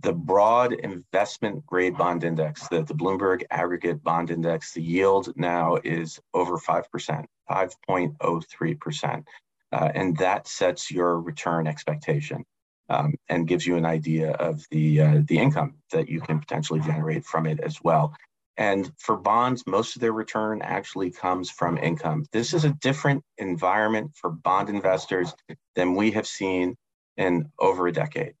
the 0.00 0.12
broad 0.12 0.72
investment 0.74 1.66
grade 1.66 1.96
bond 1.96 2.22
index, 2.22 2.68
the, 2.68 2.82
the 2.84 2.94
Bloomberg 2.94 3.42
aggregate 3.50 4.02
bond 4.02 4.30
index, 4.30 4.72
the 4.72 4.82
yield 4.82 5.32
now 5.36 5.78
is 5.82 6.20
over 6.34 6.56
5%, 6.56 7.24
5.03%. 7.50 9.24
Uh, 9.70 9.90
and 9.94 10.16
that 10.16 10.46
sets 10.46 10.90
your 10.90 11.20
return 11.20 11.66
expectation 11.66 12.44
um, 12.88 13.14
and 13.28 13.48
gives 13.48 13.66
you 13.66 13.76
an 13.76 13.84
idea 13.84 14.30
of 14.32 14.64
the, 14.70 15.00
uh, 15.00 15.20
the 15.26 15.38
income 15.38 15.74
that 15.90 16.08
you 16.08 16.20
can 16.20 16.38
potentially 16.38 16.80
generate 16.80 17.24
from 17.24 17.46
it 17.46 17.60
as 17.60 17.82
well. 17.82 18.14
And 18.58 18.90
for 18.98 19.16
bonds, 19.16 19.62
most 19.68 19.94
of 19.94 20.02
their 20.02 20.12
return 20.12 20.60
actually 20.62 21.12
comes 21.12 21.48
from 21.48 21.78
income. 21.78 22.26
This 22.32 22.52
is 22.52 22.64
a 22.64 22.74
different 22.80 23.22
environment 23.38 24.10
for 24.16 24.30
bond 24.30 24.68
investors 24.68 25.32
than 25.76 25.94
we 25.94 26.10
have 26.10 26.26
seen 26.26 26.76
in 27.16 27.50
over 27.60 27.86
a 27.86 27.92
decade. 27.92 28.34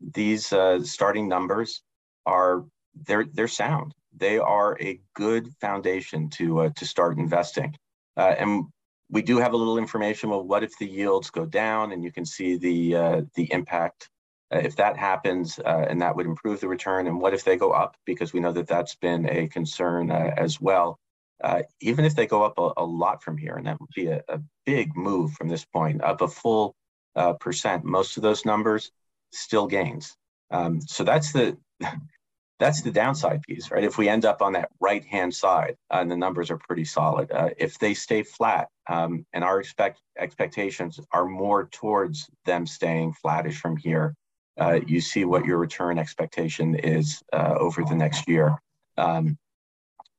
These 0.00 0.52
uh, 0.52 0.84
starting 0.84 1.28
numbers 1.28 1.82
are 2.26 2.64
they're 3.06 3.24
they're 3.24 3.48
sound. 3.48 3.92
They 4.16 4.38
are 4.38 4.78
a 4.80 5.00
good 5.14 5.48
foundation 5.60 6.30
to 6.30 6.60
uh, 6.60 6.70
to 6.76 6.86
start 6.86 7.18
investing. 7.18 7.74
Uh, 8.16 8.34
and 8.38 8.66
we 9.10 9.22
do 9.22 9.38
have 9.38 9.52
a 9.52 9.56
little 9.56 9.78
information. 9.78 10.30
Well, 10.30 10.44
what 10.44 10.62
if 10.62 10.78
the 10.78 10.86
yields 10.86 11.30
go 11.30 11.44
down? 11.44 11.90
And 11.90 12.04
you 12.04 12.12
can 12.12 12.24
see 12.24 12.56
the 12.56 12.96
uh, 12.96 13.22
the 13.34 13.52
impact 13.52 14.10
if 14.50 14.76
that 14.76 14.96
happens 14.96 15.58
uh, 15.58 15.86
and 15.88 16.00
that 16.00 16.14
would 16.14 16.26
improve 16.26 16.60
the 16.60 16.68
return, 16.68 17.06
and 17.06 17.20
what 17.20 17.34
if 17.34 17.44
they 17.44 17.56
go 17.56 17.72
up? 17.72 17.96
Because 18.04 18.32
we 18.32 18.40
know 18.40 18.52
that 18.52 18.68
that's 18.68 18.94
been 18.94 19.28
a 19.28 19.48
concern 19.48 20.10
uh, 20.10 20.32
as 20.36 20.60
well. 20.60 20.98
Uh, 21.42 21.62
even 21.80 22.04
if 22.04 22.14
they 22.14 22.26
go 22.26 22.42
up 22.42 22.54
a, 22.58 22.72
a, 22.78 22.84
lot 22.84 23.22
from 23.22 23.36
here, 23.36 23.56
and 23.56 23.66
that 23.66 23.78
would 23.78 23.90
be 23.94 24.06
a, 24.06 24.22
a 24.28 24.40
big 24.64 24.96
move 24.96 25.32
from 25.32 25.48
this 25.48 25.66
point, 25.66 26.02
up 26.02 26.22
a 26.22 26.28
full 26.28 26.74
uh, 27.14 27.34
percent, 27.34 27.84
most 27.84 28.16
of 28.16 28.22
those 28.22 28.46
numbers 28.46 28.90
still 29.32 29.66
gains. 29.66 30.16
Um, 30.50 30.80
so 30.80 31.04
that's 31.04 31.32
the 31.32 31.58
that's 32.58 32.80
the 32.80 32.90
downside 32.90 33.42
piece, 33.42 33.70
right? 33.70 33.84
If 33.84 33.98
we 33.98 34.08
end 34.08 34.24
up 34.24 34.40
on 34.40 34.54
that 34.54 34.70
right 34.80 35.04
hand 35.04 35.34
side, 35.34 35.76
uh, 35.92 35.98
and 35.98 36.10
the 36.10 36.16
numbers 36.16 36.50
are 36.50 36.56
pretty 36.56 36.86
solid. 36.86 37.30
if 37.58 37.78
they 37.78 37.92
stay 37.92 38.22
flat, 38.22 38.68
um, 38.88 39.26
and 39.34 39.44
our 39.44 39.60
expect 39.60 40.00
expectations 40.18 40.98
are 41.12 41.26
more 41.26 41.68
towards 41.70 42.30
them 42.46 42.66
staying 42.66 43.12
flattish 43.12 43.60
from 43.60 43.76
here, 43.76 44.14
uh, 44.58 44.80
you 44.86 45.00
see 45.00 45.24
what 45.24 45.44
your 45.44 45.58
return 45.58 45.98
expectation 45.98 46.74
is 46.76 47.22
uh, 47.32 47.54
over 47.58 47.82
the 47.84 47.94
next 47.94 48.28
year. 48.28 48.56
Um, 48.96 49.36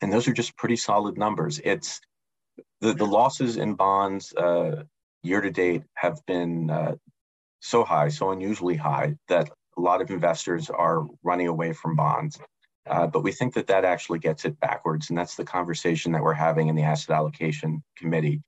and 0.02 0.14
those 0.14 0.28
are 0.28 0.34
just 0.34 0.56
pretty 0.58 0.76
solid 0.76 1.18
numbers. 1.18 1.60
It's 1.64 2.00
the, 2.82 2.94
the 2.94 3.06
losses 3.06 3.58
in 3.58 3.74
bonds 3.74 4.34
uh, 4.36 4.84
year 5.24 5.42
to 5.42 5.50
date 5.50 5.84
have 5.96 6.24
been 6.28 6.70
uh, 6.70 6.96
so 7.60 7.84
high, 7.84 8.10
so 8.10 8.32
unusually 8.32 8.76
high 8.76 9.16
that 9.28 9.50
a 9.78 9.82
lot 9.82 10.02
of 10.02 10.10
investors 10.10 10.70
are 10.70 11.06
running 11.24 11.48
away 11.48 11.74
from 11.74 11.96
bonds. 11.96 12.40
Uh, 12.88 13.06
but 13.06 13.24
we 13.24 13.32
think 13.32 13.54
that 13.54 13.68
that 13.68 13.84
actually 13.84 14.20
gets 14.20 14.46
it 14.46 14.60
backwards, 14.60 15.10
and 15.10 15.18
that's 15.18 15.36
the 15.36 15.44
conversation 15.44 16.12
that 16.14 16.24
we're 16.24 16.34
having 16.34 16.70
in 16.70 16.76
the 16.76 16.84
asset 16.84 17.16
allocation 17.16 17.84
committee. 17.98 18.42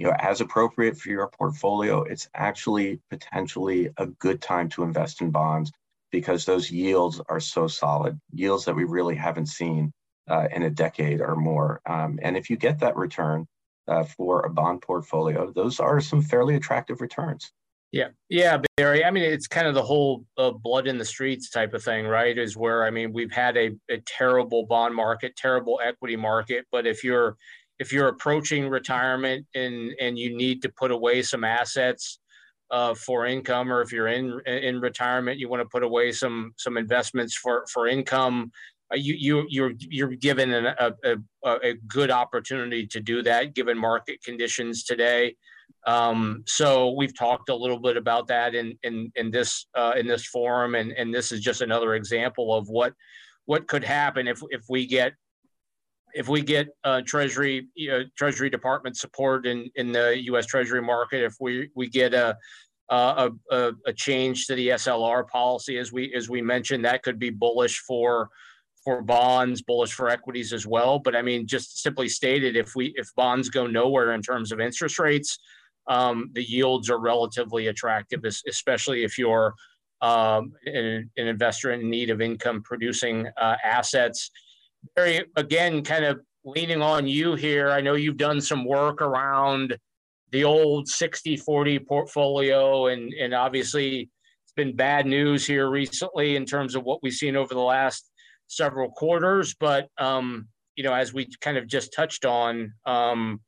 You 0.00 0.06
know, 0.06 0.16
as 0.18 0.40
appropriate 0.40 0.96
for 0.96 1.10
your 1.10 1.28
portfolio, 1.28 2.04
it's 2.04 2.26
actually 2.34 3.00
potentially 3.10 3.90
a 3.98 4.06
good 4.06 4.40
time 4.40 4.70
to 4.70 4.82
invest 4.82 5.20
in 5.20 5.30
bonds 5.30 5.72
because 6.10 6.46
those 6.46 6.70
yields 6.70 7.20
are 7.28 7.38
so 7.38 7.66
solid, 7.66 8.18
yields 8.32 8.64
that 8.64 8.74
we 8.74 8.84
really 8.84 9.14
haven't 9.14 9.48
seen 9.48 9.92
uh, 10.26 10.48
in 10.52 10.62
a 10.62 10.70
decade 10.70 11.20
or 11.20 11.36
more. 11.36 11.82
Um, 11.84 12.18
and 12.22 12.34
if 12.34 12.48
you 12.48 12.56
get 12.56 12.78
that 12.78 12.96
return 12.96 13.46
uh, 13.88 14.04
for 14.04 14.40
a 14.40 14.48
bond 14.48 14.80
portfolio, 14.80 15.52
those 15.52 15.78
are 15.80 16.00
some 16.00 16.22
fairly 16.22 16.54
attractive 16.54 17.02
returns. 17.02 17.52
Yeah, 17.92 18.08
yeah, 18.30 18.62
Barry. 18.78 19.04
I 19.04 19.10
mean, 19.10 19.24
it's 19.24 19.48
kind 19.48 19.66
of 19.66 19.74
the 19.74 19.82
whole 19.82 20.24
uh, 20.38 20.52
blood 20.52 20.86
in 20.86 20.96
the 20.96 21.04
streets 21.04 21.50
type 21.50 21.74
of 21.74 21.82
thing, 21.82 22.06
right? 22.06 22.38
Is 22.38 22.56
where 22.56 22.84
I 22.84 22.90
mean, 22.90 23.12
we've 23.12 23.32
had 23.32 23.58
a, 23.58 23.72
a 23.90 23.98
terrible 24.06 24.64
bond 24.64 24.94
market, 24.94 25.36
terrible 25.36 25.78
equity 25.84 26.16
market, 26.16 26.64
but 26.72 26.86
if 26.86 27.04
you're 27.04 27.36
if 27.80 27.92
you're 27.92 28.08
approaching 28.08 28.68
retirement 28.68 29.46
and 29.54 29.92
and 30.00 30.18
you 30.18 30.36
need 30.36 30.62
to 30.62 30.68
put 30.68 30.92
away 30.92 31.22
some 31.22 31.42
assets 31.42 32.20
uh, 32.70 32.94
for 32.94 33.26
income, 33.26 33.72
or 33.72 33.80
if 33.80 33.90
you're 33.90 34.08
in 34.08 34.38
in 34.46 34.80
retirement, 34.80 35.40
you 35.40 35.48
want 35.48 35.62
to 35.62 35.68
put 35.68 35.82
away 35.82 36.12
some 36.12 36.52
some 36.56 36.76
investments 36.76 37.34
for 37.34 37.64
for 37.72 37.88
income. 37.88 38.52
Uh, 38.92 38.96
you 38.96 39.14
you 39.18 39.46
you're 39.48 39.72
you're 39.78 40.10
given 40.10 40.52
an, 40.52 40.66
a, 40.66 40.92
a 41.04 41.16
a 41.70 41.74
good 41.88 42.10
opportunity 42.10 42.86
to 42.86 43.00
do 43.00 43.22
that 43.22 43.54
given 43.54 43.76
market 43.76 44.22
conditions 44.22 44.84
today. 44.84 45.34
Um, 45.86 46.42
so 46.46 46.90
we've 46.90 47.16
talked 47.16 47.48
a 47.48 47.54
little 47.54 47.80
bit 47.80 47.96
about 47.96 48.28
that 48.28 48.54
in 48.54 48.78
in 48.82 49.10
in 49.16 49.30
this 49.30 49.66
uh, 49.74 49.94
in 49.96 50.06
this 50.06 50.26
forum, 50.26 50.74
and 50.74 50.92
and 50.92 51.14
this 51.14 51.32
is 51.32 51.40
just 51.40 51.62
another 51.62 51.94
example 51.94 52.54
of 52.54 52.68
what 52.68 52.92
what 53.46 53.66
could 53.66 53.84
happen 53.84 54.28
if 54.28 54.42
if 54.50 54.64
we 54.68 54.86
get 54.86 55.14
if 56.14 56.28
we 56.28 56.42
get 56.42 56.68
uh, 56.84 57.02
Treasury 57.06 57.68
you 57.74 57.90
know, 57.90 58.04
Treasury 58.16 58.50
Department 58.50 58.96
support 58.96 59.46
in 59.46 59.70
in 59.76 59.92
the 59.92 60.20
U.S. 60.24 60.46
Treasury 60.46 60.82
market, 60.82 61.22
if 61.22 61.34
we 61.40 61.70
we 61.74 61.88
get 61.88 62.14
a 62.14 62.36
a, 62.90 63.30
a, 63.52 63.72
a 63.86 63.92
change 63.92 64.46
to 64.46 64.54
the 64.56 64.70
SLR 64.70 65.28
policy, 65.28 65.78
as 65.78 65.92
we 65.92 66.12
as 66.14 66.28
we 66.28 66.42
mentioned, 66.42 66.84
that 66.84 67.02
could 67.02 67.18
be 67.18 67.30
bullish 67.30 67.78
for 67.86 68.28
for 68.84 69.02
bonds, 69.02 69.62
bullish 69.62 69.92
for 69.92 70.08
equities 70.08 70.52
as 70.52 70.66
well. 70.66 70.98
But 70.98 71.14
I 71.14 71.22
mean, 71.22 71.46
just 71.46 71.82
simply 71.82 72.08
stated, 72.08 72.56
if 72.56 72.74
we 72.74 72.92
if 72.96 73.08
bonds 73.14 73.48
go 73.48 73.66
nowhere 73.66 74.12
in 74.12 74.22
terms 74.22 74.52
of 74.52 74.60
interest 74.60 74.98
rates, 74.98 75.38
um, 75.86 76.30
the 76.32 76.42
yields 76.42 76.90
are 76.90 76.98
relatively 76.98 77.68
attractive, 77.68 78.24
especially 78.24 79.04
if 79.04 79.18
you're 79.18 79.54
um, 80.02 80.52
an, 80.64 81.10
an, 81.16 81.26
investor 81.26 81.72
in 81.72 81.90
need 81.90 82.08
of 82.08 82.22
income 82.22 82.62
producing 82.62 83.26
uh, 83.36 83.56
assets. 83.62 84.30
Barry, 84.96 85.24
again, 85.36 85.82
kind 85.82 86.04
of 86.04 86.20
leaning 86.44 86.82
on 86.82 87.06
you 87.06 87.34
here. 87.34 87.70
I 87.70 87.80
know 87.80 87.94
you've 87.94 88.16
done 88.16 88.40
some 88.40 88.64
work 88.64 89.02
around 89.02 89.76
the 90.32 90.44
old 90.44 90.88
60 90.88 91.36
40 91.36 91.78
portfolio, 91.80 92.86
and, 92.86 93.12
and 93.14 93.34
obviously 93.34 94.08
it's 94.44 94.52
been 94.56 94.74
bad 94.74 95.06
news 95.06 95.46
here 95.46 95.70
recently 95.70 96.36
in 96.36 96.44
terms 96.44 96.74
of 96.74 96.84
what 96.84 97.02
we've 97.02 97.12
seen 97.12 97.36
over 97.36 97.54
the 97.54 97.60
last 97.60 98.10
several 98.46 98.90
quarters. 98.90 99.54
But, 99.58 99.88
um, 99.98 100.48
you 100.76 100.84
know, 100.84 100.94
as 100.94 101.12
we 101.12 101.28
kind 101.40 101.56
of 101.56 101.66
just 101.66 101.92
touched 101.92 102.24
on, 102.24 102.72
um, 102.86 103.40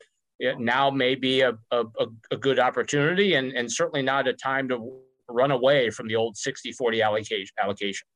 now 0.59 0.91
may 0.91 1.15
be 1.15 1.43
a, 1.43 1.53
a, 1.71 1.85
a 2.31 2.37
good 2.37 2.59
opportunity 2.59 3.35
and, 3.35 3.53
and 3.53 3.71
certainly 3.71 4.03
not 4.03 4.27
a 4.27 4.33
time 4.33 4.69
to 4.69 5.01
run 5.29 5.53
away 5.53 5.89
from 5.91 6.09
the 6.09 6.17
old 6.17 6.37
60 6.37 6.73
40 6.73 7.03
allocation. 7.03 8.07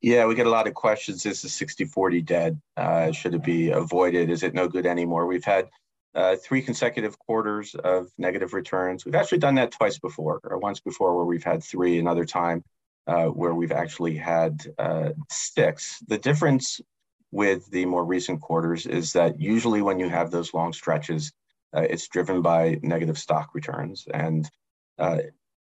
Yeah, 0.00 0.26
we 0.26 0.34
get 0.34 0.46
a 0.46 0.50
lot 0.50 0.68
of 0.68 0.74
questions. 0.74 1.26
Is 1.26 1.42
the 1.42 1.48
60 1.48 1.84
40 1.86 2.22
dead? 2.22 2.60
Uh, 2.76 3.10
should 3.10 3.34
it 3.34 3.42
be 3.42 3.70
avoided? 3.70 4.30
Is 4.30 4.42
it 4.42 4.54
no 4.54 4.68
good 4.68 4.86
anymore? 4.86 5.26
We've 5.26 5.44
had 5.44 5.68
uh, 6.14 6.36
three 6.36 6.62
consecutive 6.62 7.18
quarters 7.18 7.74
of 7.74 8.08
negative 8.16 8.52
returns. 8.52 9.04
We've 9.04 9.14
actually 9.14 9.38
done 9.38 9.56
that 9.56 9.72
twice 9.72 9.98
before, 9.98 10.40
or 10.44 10.58
once 10.58 10.80
before 10.80 11.16
where 11.16 11.24
we've 11.24 11.44
had 11.44 11.62
three, 11.64 11.98
another 11.98 12.24
time 12.24 12.62
uh, 13.08 13.26
where 13.26 13.54
we've 13.54 13.72
actually 13.72 14.16
had 14.16 14.60
uh, 14.78 15.10
six. 15.30 15.98
The 16.06 16.18
difference 16.18 16.80
with 17.30 17.68
the 17.70 17.84
more 17.84 18.04
recent 18.04 18.40
quarters 18.40 18.86
is 18.86 19.12
that 19.14 19.40
usually 19.40 19.82
when 19.82 19.98
you 19.98 20.08
have 20.08 20.30
those 20.30 20.54
long 20.54 20.72
stretches, 20.72 21.32
uh, 21.76 21.82
it's 21.82 22.08
driven 22.08 22.40
by 22.40 22.78
negative 22.82 23.18
stock 23.18 23.50
returns. 23.54 24.06
And 24.12 24.48
uh, 24.98 25.18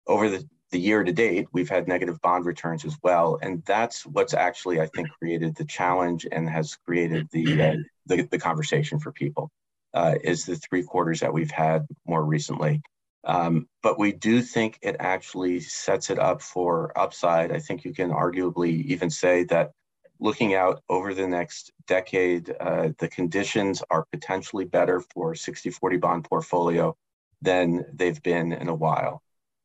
over 0.08 0.30
the, 0.30 0.48
the 0.76 0.82
year 0.82 1.06
to 1.06 1.14
date, 1.14 1.48
we've 1.54 1.70
had 1.70 1.88
negative 1.88 2.20
bond 2.22 2.46
returns 2.46 2.84
as 2.84 2.98
well. 3.02 3.40
And 3.42 3.64
that's 3.64 4.06
what's 4.06 4.34
actually, 4.34 4.82
I 4.82 4.88
think, 4.88 5.08
created 5.10 5.56
the 5.56 5.64
challenge 5.64 6.28
and 6.30 6.50
has 6.50 6.76
created 6.86 7.30
the, 7.32 7.62
uh, 7.62 7.76
the, 8.08 8.24
the, 8.24 8.38
conversation 8.38 9.00
for 9.00 9.14
people, 9.14 9.50
uh, 9.94 10.16
is 10.22 10.46
the 10.46 10.58
three 10.58 10.84
quarters 10.84 11.22
that 11.22 11.32
we've 11.32 11.50
had 11.50 11.88
more 12.06 12.26
recently. 12.26 12.82
Um, 13.24 13.70
but 13.82 13.98
we 13.98 14.12
do 14.12 14.42
think 14.42 14.78
it 14.82 14.98
actually 15.00 15.62
sets 15.62 16.10
it 16.10 16.20
up 16.20 16.42
for 16.42 16.92
upside. 17.00 17.54
I 17.54 17.60
think 17.60 17.86
you 17.86 17.94
can 17.94 18.12
arguably 18.12 18.84
even 18.84 19.10
say 19.10 19.46
that 19.46 19.72
looking 20.20 20.56
out 20.56 20.84
over 20.90 21.14
the 21.14 21.26
next 21.26 21.72
decade, 21.88 22.54
uh, 22.60 22.90
the 23.00 23.08
conditions 23.08 23.82
are 23.90 24.06
potentially 24.12 24.66
better 24.66 25.00
for 25.00 25.36
60-40 25.36 26.02
bond 26.02 26.26
portfolio 26.26 26.98
than 27.42 27.86
they've 27.94 28.22
been 28.22 28.52
in 28.52 28.68
a 28.68 28.76
while. 28.76 29.22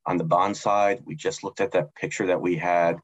On 0.06 0.16
the 0.16 0.24
bond 0.24 0.56
side, 0.56 1.02
we 1.04 1.14
just 1.14 1.44
looked 1.44 1.60
at 1.60 1.72
that 1.72 1.94
picture 1.94 2.26
that 2.26 2.40
we 2.40 2.56
had 2.56 2.96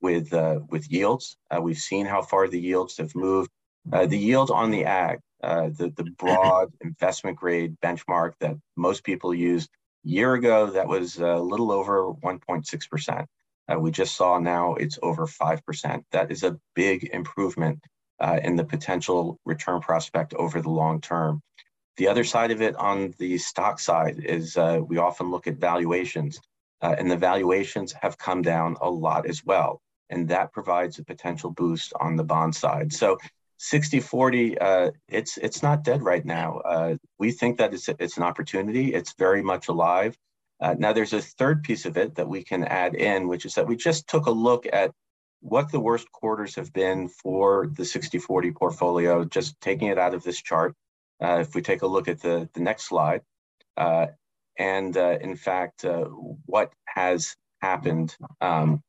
with 0.00 0.32
uh, 0.32 0.60
with 0.70 0.90
yields. 0.90 1.36
Uh, 1.50 1.60
we've 1.60 1.78
seen 1.78 2.06
how 2.06 2.22
far 2.22 2.48
the 2.48 2.60
yields 2.60 2.98
have 2.98 3.14
moved. 3.14 3.50
Uh, 3.92 4.06
the 4.06 4.18
yield 4.18 4.50
on 4.50 4.70
the 4.70 4.84
ag, 4.84 5.18
uh, 5.42 5.68
the 5.78 5.92
the 5.96 6.04
broad 6.18 6.70
investment 6.82 7.36
grade 7.38 7.76
benchmark 7.82 8.32
that 8.40 8.56
most 8.76 9.04
people 9.04 9.34
used 9.34 9.70
year 10.04 10.34
ago, 10.34 10.70
that 10.70 10.88
was 10.88 11.18
a 11.18 11.36
little 11.36 11.72
over 11.72 12.12
1.6 12.12 12.90
percent. 12.90 13.26
Uh, 13.72 13.78
we 13.78 13.90
just 13.90 14.16
saw 14.16 14.38
now 14.38 14.74
it's 14.74 14.98
over 15.02 15.26
5%. 15.26 16.04
That 16.12 16.30
is 16.30 16.42
a 16.42 16.58
big 16.74 17.04
improvement 17.12 17.80
uh, 18.20 18.38
in 18.42 18.56
the 18.56 18.64
potential 18.64 19.38
return 19.44 19.80
prospect 19.80 20.34
over 20.34 20.60
the 20.60 20.70
long 20.70 21.00
term. 21.00 21.40
The 21.96 22.08
other 22.08 22.24
side 22.24 22.50
of 22.50 22.60
it 22.60 22.74
on 22.76 23.14
the 23.18 23.38
stock 23.38 23.78
side 23.78 24.20
is 24.24 24.56
uh, 24.56 24.80
we 24.84 24.98
often 24.98 25.30
look 25.30 25.46
at 25.46 25.56
valuations, 25.56 26.40
uh, 26.82 26.94
and 26.98 27.10
the 27.10 27.16
valuations 27.16 27.92
have 28.02 28.18
come 28.18 28.42
down 28.42 28.76
a 28.80 28.90
lot 28.90 29.26
as 29.26 29.44
well. 29.44 29.80
And 30.10 30.28
that 30.28 30.52
provides 30.52 30.98
a 30.98 31.04
potential 31.04 31.50
boost 31.50 31.92
on 32.00 32.16
the 32.16 32.24
bond 32.24 32.54
side. 32.54 32.92
So 32.92 33.18
60 33.58 34.00
40, 34.00 34.58
uh, 34.58 34.90
it's, 35.08 35.38
it's 35.38 35.62
not 35.62 35.84
dead 35.84 36.02
right 36.02 36.24
now. 36.24 36.58
Uh, 36.58 36.96
we 37.18 37.30
think 37.30 37.58
that 37.58 37.72
it's, 37.72 37.88
it's 37.88 38.16
an 38.16 38.22
opportunity, 38.22 38.92
it's 38.92 39.14
very 39.14 39.42
much 39.42 39.68
alive. 39.68 40.16
Uh, 40.60 40.74
now, 40.78 40.92
there's 40.92 41.12
a 41.12 41.20
third 41.20 41.62
piece 41.62 41.84
of 41.84 41.96
it 41.96 42.14
that 42.14 42.28
we 42.28 42.42
can 42.42 42.64
add 42.64 42.94
in, 42.94 43.28
which 43.28 43.44
is 43.44 43.54
that 43.54 43.66
we 43.66 43.76
just 43.76 44.08
took 44.08 44.26
a 44.26 44.30
look 44.30 44.66
at 44.72 44.92
what 45.40 45.70
the 45.70 45.80
worst 45.80 46.10
quarters 46.12 46.54
have 46.54 46.72
been 46.72 47.08
for 47.08 47.68
the 47.76 47.82
60/40 47.82 48.54
portfolio, 48.54 49.24
just 49.24 49.60
taking 49.60 49.88
it 49.88 49.98
out 49.98 50.14
of 50.14 50.22
this 50.22 50.40
chart. 50.40 50.74
Uh, 51.22 51.38
if 51.40 51.54
we 51.54 51.62
take 51.62 51.82
a 51.82 51.86
look 51.86 52.08
at 52.08 52.20
the, 52.20 52.48
the 52.54 52.60
next 52.60 52.88
slide, 52.88 53.22
uh, 53.76 54.06
and 54.58 54.96
uh, 54.96 55.18
in 55.20 55.36
fact, 55.36 55.84
uh, 55.84 56.04
what 56.46 56.72
has 56.86 57.36
happened 57.60 58.16
um, 58.40 58.82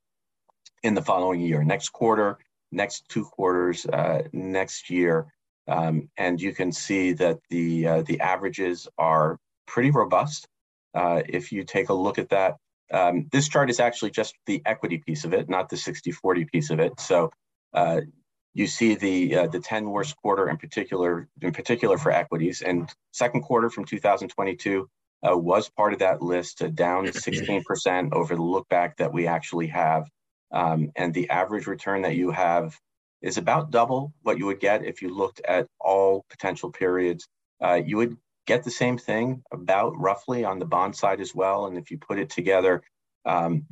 in 0.83 0.93
the 0.93 1.01
following 1.01 1.39
year, 1.39 1.63
next 1.63 1.89
quarter, 1.89 2.38
next 2.71 3.07
two 3.09 3.25
quarters, 3.25 3.85
uh, 3.88 4.23
next 4.31 4.89
year, 4.89 5.27
um, 5.67 6.09
and 6.17 6.39
you 6.39 6.53
can 6.53 6.71
see 6.71 7.13
that 7.13 7.39
the 7.49 8.03
the 8.03 8.19
averages 8.19 8.88
are 8.99 9.39
pretty 9.65 9.89
robust. 9.89 10.47
Uh, 10.93 11.21
if 11.27 11.51
you 11.51 11.63
take 11.63 11.89
a 11.89 11.93
look 11.93 12.19
at 12.19 12.29
that, 12.29 12.58
um, 12.91 13.27
this 13.31 13.50
chart 13.50 13.69
is 13.69 13.79
actually 13.79 14.12
just 14.12 14.35
the 14.45 14.62
equity 14.65 15.02
piece 15.06 15.25
of 15.25 15.33
it, 15.33 15.50
not 15.50 15.69
the 15.69 15.75
60-40 15.75 16.50
piece 16.52 16.69
of 16.69 16.79
it. 16.79 17.00
So 17.00 17.31
uh, 17.73 18.02
you 18.56 18.67
see 18.67 18.95
the 18.95 19.35
uh, 19.35 19.47
the 19.47 19.60
10 19.60 19.89
worst 19.91 20.15
quarter 20.15 20.49
in 20.49 20.58
particular, 20.58 21.27
in 21.41 21.51
particular 21.51 21.97
for 21.97 22.12
equities, 22.12 22.62
and 22.62 22.89
second 23.12 23.41
quarter 23.41 23.69
from 23.69 23.85
2022 23.85 24.89
uh, 25.27 25.37
was 25.37 25.69
part 25.69 25.93
of 25.93 25.99
that 25.99 26.21
list, 26.21 26.62
uh, 26.63 26.67
down 26.69 27.06
16% 27.08 28.13
over 28.13 28.35
the 28.35 28.41
look 28.41 28.67
back 28.69 28.97
that 28.97 29.13
we 29.13 29.27
actually 29.27 29.67
have, 29.67 30.10
um, 30.51 30.91
and 30.95 31.13
the 31.13 31.29
average 31.29 31.67
return 31.67 32.03
that 32.03 32.15
you 32.15 32.31
have 32.31 32.79
is 33.21 33.37
about 33.37 33.71
double 33.71 34.13
what 34.21 34.37
you 34.37 34.45
would 34.45 34.60
get 34.60 34.85
if 34.85 35.01
you 35.01 35.13
looked 35.13 35.41
at 35.41 35.67
all 35.79 36.25
potential 36.29 36.71
periods. 36.71 37.27
Uh, 37.62 37.81
you 37.85 37.97
would 37.97 38.15
get 38.47 38.63
the 38.63 38.71
same 38.71 38.97
thing 38.97 39.43
about 39.51 39.97
roughly 39.97 40.45
on 40.45 40.60
the 40.60 40.65
bond 40.65 40.95
side 40.95 41.19
as 41.19 41.33
well. 41.35 41.65
And 41.65 41.77
if 41.77 41.91
you 41.91 41.97
put 41.97 42.19
it 42.19 42.29
together, 42.29 42.83
um, 43.25 43.65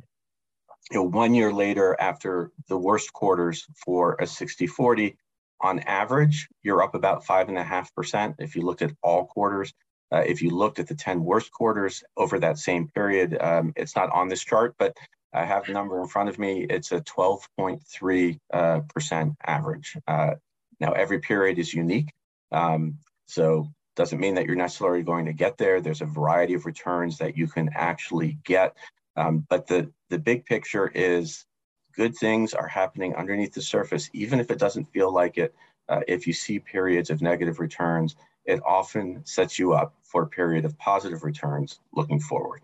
you 0.90 0.98
know, 0.98 1.04
one 1.04 1.34
year 1.34 1.52
later 1.52 1.96
after 1.98 2.50
the 2.68 2.78
worst 2.78 3.12
quarters 3.12 3.66
for 3.84 4.16
a 4.20 4.26
60 4.26 4.66
40, 4.66 5.16
on 5.60 5.78
average, 5.80 6.48
you're 6.62 6.82
up 6.82 6.94
about 6.94 7.24
5.5% 7.24 8.34
if 8.38 8.54
you 8.54 8.62
looked 8.62 8.82
at 8.82 8.92
all 9.02 9.26
quarters. 9.26 9.72
Uh, 10.12 10.22
if 10.26 10.42
you 10.42 10.50
looked 10.50 10.78
at 10.78 10.86
the 10.86 10.94
10 10.94 11.24
worst 11.24 11.50
quarters 11.50 12.04
over 12.16 12.38
that 12.38 12.58
same 12.58 12.88
period, 12.88 13.36
um, 13.40 13.72
it's 13.74 13.96
not 13.96 14.10
on 14.10 14.28
this 14.28 14.44
chart, 14.44 14.74
but 14.78 14.96
I 15.32 15.44
have 15.44 15.66
the 15.66 15.72
number 15.72 16.00
in 16.00 16.06
front 16.06 16.28
of 16.28 16.38
me. 16.38 16.66
It's 16.68 16.92
a 16.92 17.00
12.3% 17.00 18.38
uh, 18.52 19.30
average. 19.44 19.96
Uh, 20.06 20.34
now, 20.80 20.92
every 20.92 21.18
period 21.20 21.58
is 21.58 21.72
unique. 21.74 22.12
Um, 22.52 22.98
so 23.26 23.68
doesn't 23.96 24.20
mean 24.20 24.34
that 24.34 24.46
you're 24.46 24.56
necessarily 24.56 25.02
going 25.02 25.26
to 25.26 25.32
get 25.32 25.56
there. 25.56 25.80
There's 25.80 26.02
a 26.02 26.06
variety 26.06 26.54
of 26.54 26.66
returns 26.66 27.18
that 27.18 27.36
you 27.36 27.46
can 27.46 27.70
actually 27.74 28.38
get. 28.44 28.76
Um, 29.16 29.46
but 29.48 29.66
the, 29.66 29.90
the 30.10 30.18
big 30.18 30.44
picture 30.44 30.90
is 30.94 31.46
good 31.94 32.14
things 32.16 32.54
are 32.54 32.66
happening 32.66 33.14
underneath 33.14 33.54
the 33.54 33.62
surface, 33.62 34.10
even 34.12 34.40
if 34.40 34.50
it 34.50 34.58
doesn't 34.58 34.92
feel 34.92 35.12
like 35.12 35.38
it. 35.38 35.54
Uh, 35.88 36.00
if 36.08 36.26
you 36.26 36.32
see 36.32 36.58
periods 36.58 37.10
of 37.10 37.22
negative 37.22 37.60
returns, 37.60 38.16
it 38.46 38.60
often 38.66 39.24
sets 39.24 39.58
you 39.58 39.74
up 39.74 39.94
for 40.02 40.22
a 40.22 40.26
period 40.26 40.64
of 40.64 40.76
positive 40.78 41.22
returns 41.24 41.80
looking 41.94 42.20
forward. 42.20 42.62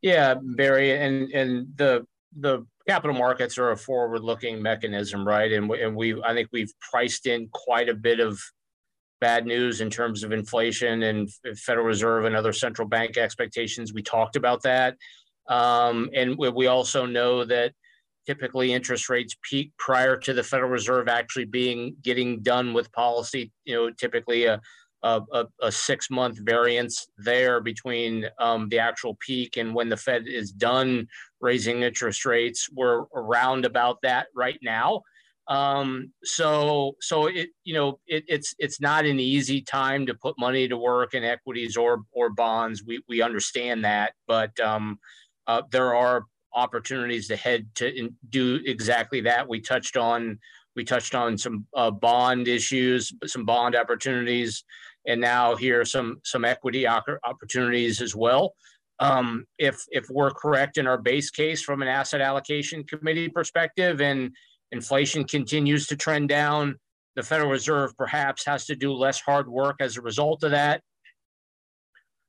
Yeah, 0.00 0.34
Barry, 0.42 0.96
and 0.96 1.30
and 1.32 1.68
the 1.76 2.06
the 2.36 2.66
capital 2.88 3.16
markets 3.16 3.58
are 3.58 3.70
a 3.70 3.76
forward-looking 3.76 4.60
mechanism, 4.60 5.26
right? 5.26 5.52
And 5.52 5.70
and 5.70 5.94
we 5.94 6.20
I 6.22 6.34
think 6.34 6.48
we've 6.52 6.72
priced 6.80 7.26
in 7.26 7.48
quite 7.52 7.88
a 7.88 7.94
bit 7.94 8.18
of 8.18 8.40
bad 9.20 9.46
news 9.46 9.80
in 9.80 9.88
terms 9.88 10.24
of 10.24 10.32
inflation 10.32 11.04
and 11.04 11.30
Federal 11.56 11.86
Reserve 11.86 12.24
and 12.24 12.34
other 12.34 12.52
central 12.52 12.88
bank 12.88 13.16
expectations. 13.16 13.92
We 13.92 14.02
talked 14.02 14.34
about 14.34 14.62
that, 14.64 14.96
um, 15.48 16.10
and 16.14 16.36
we 16.36 16.66
also 16.66 17.06
know 17.06 17.44
that 17.44 17.72
typically 18.26 18.72
interest 18.72 19.08
rates 19.08 19.36
peak 19.42 19.72
prior 19.78 20.16
to 20.16 20.32
the 20.32 20.42
Federal 20.42 20.70
Reserve 20.70 21.08
actually 21.08 21.44
being 21.44 21.96
getting 22.02 22.42
done 22.42 22.72
with 22.72 22.92
policy. 22.92 23.52
You 23.64 23.74
know, 23.74 23.90
typically 23.90 24.44
a 24.44 24.60
a, 25.02 25.46
a 25.60 25.72
six 25.72 26.10
month 26.10 26.38
variance 26.38 27.08
there 27.18 27.60
between 27.60 28.26
um, 28.38 28.68
the 28.68 28.78
actual 28.78 29.16
peak 29.20 29.56
and 29.56 29.74
when 29.74 29.88
the 29.88 29.96
Fed 29.96 30.24
is 30.26 30.52
done 30.52 31.06
raising 31.40 31.82
interest 31.82 32.24
rates. 32.24 32.68
We're 32.72 33.04
around 33.14 33.64
about 33.64 33.98
that 34.02 34.28
right 34.34 34.58
now. 34.62 35.02
Um, 35.48 36.12
so 36.22 36.92
so 37.00 37.26
it 37.26 37.50
you 37.64 37.74
know 37.74 37.98
it, 38.06 38.24
it's 38.28 38.54
it's 38.58 38.80
not 38.80 39.04
an 39.04 39.18
easy 39.18 39.60
time 39.60 40.06
to 40.06 40.14
put 40.14 40.38
money 40.38 40.68
to 40.68 40.76
work 40.76 41.14
in 41.14 41.24
equities 41.24 41.76
or 41.76 42.02
or 42.12 42.30
bonds. 42.30 42.84
We 42.84 43.02
we 43.08 43.22
understand 43.22 43.84
that, 43.84 44.12
but 44.28 44.58
um, 44.60 45.00
uh, 45.46 45.62
there 45.70 45.94
are 45.94 46.24
opportunities 46.54 47.28
to 47.28 47.36
head 47.36 47.66
to 47.76 48.10
do 48.28 48.60
exactly 48.64 49.20
that. 49.22 49.48
We 49.48 49.60
touched 49.60 49.96
on 49.96 50.38
we 50.74 50.84
touched 50.84 51.14
on 51.14 51.36
some 51.36 51.66
uh, 51.76 51.90
bond 51.90 52.48
issues, 52.48 53.12
some 53.26 53.44
bond 53.44 53.76
opportunities, 53.76 54.64
and 55.06 55.20
now 55.20 55.54
here 55.54 55.84
some 55.84 56.20
some 56.24 56.44
equity 56.44 56.86
opportunities 56.86 58.00
as 58.00 58.14
well. 58.14 58.54
Um, 58.98 59.46
if 59.58 59.82
if 59.90 60.06
we're 60.10 60.30
correct 60.30 60.78
in 60.78 60.86
our 60.86 60.98
base 60.98 61.30
case 61.30 61.62
from 61.62 61.82
an 61.82 61.88
asset 61.88 62.20
allocation 62.20 62.84
committee 62.84 63.28
perspective, 63.28 64.00
and 64.00 64.34
inflation 64.70 65.24
continues 65.24 65.86
to 65.88 65.96
trend 65.96 66.28
down, 66.28 66.76
the 67.16 67.22
Federal 67.22 67.50
Reserve 67.50 67.96
perhaps 67.96 68.44
has 68.46 68.64
to 68.66 68.76
do 68.76 68.92
less 68.92 69.20
hard 69.20 69.48
work 69.48 69.76
as 69.80 69.96
a 69.96 70.02
result 70.02 70.42
of 70.44 70.52
that. 70.52 70.82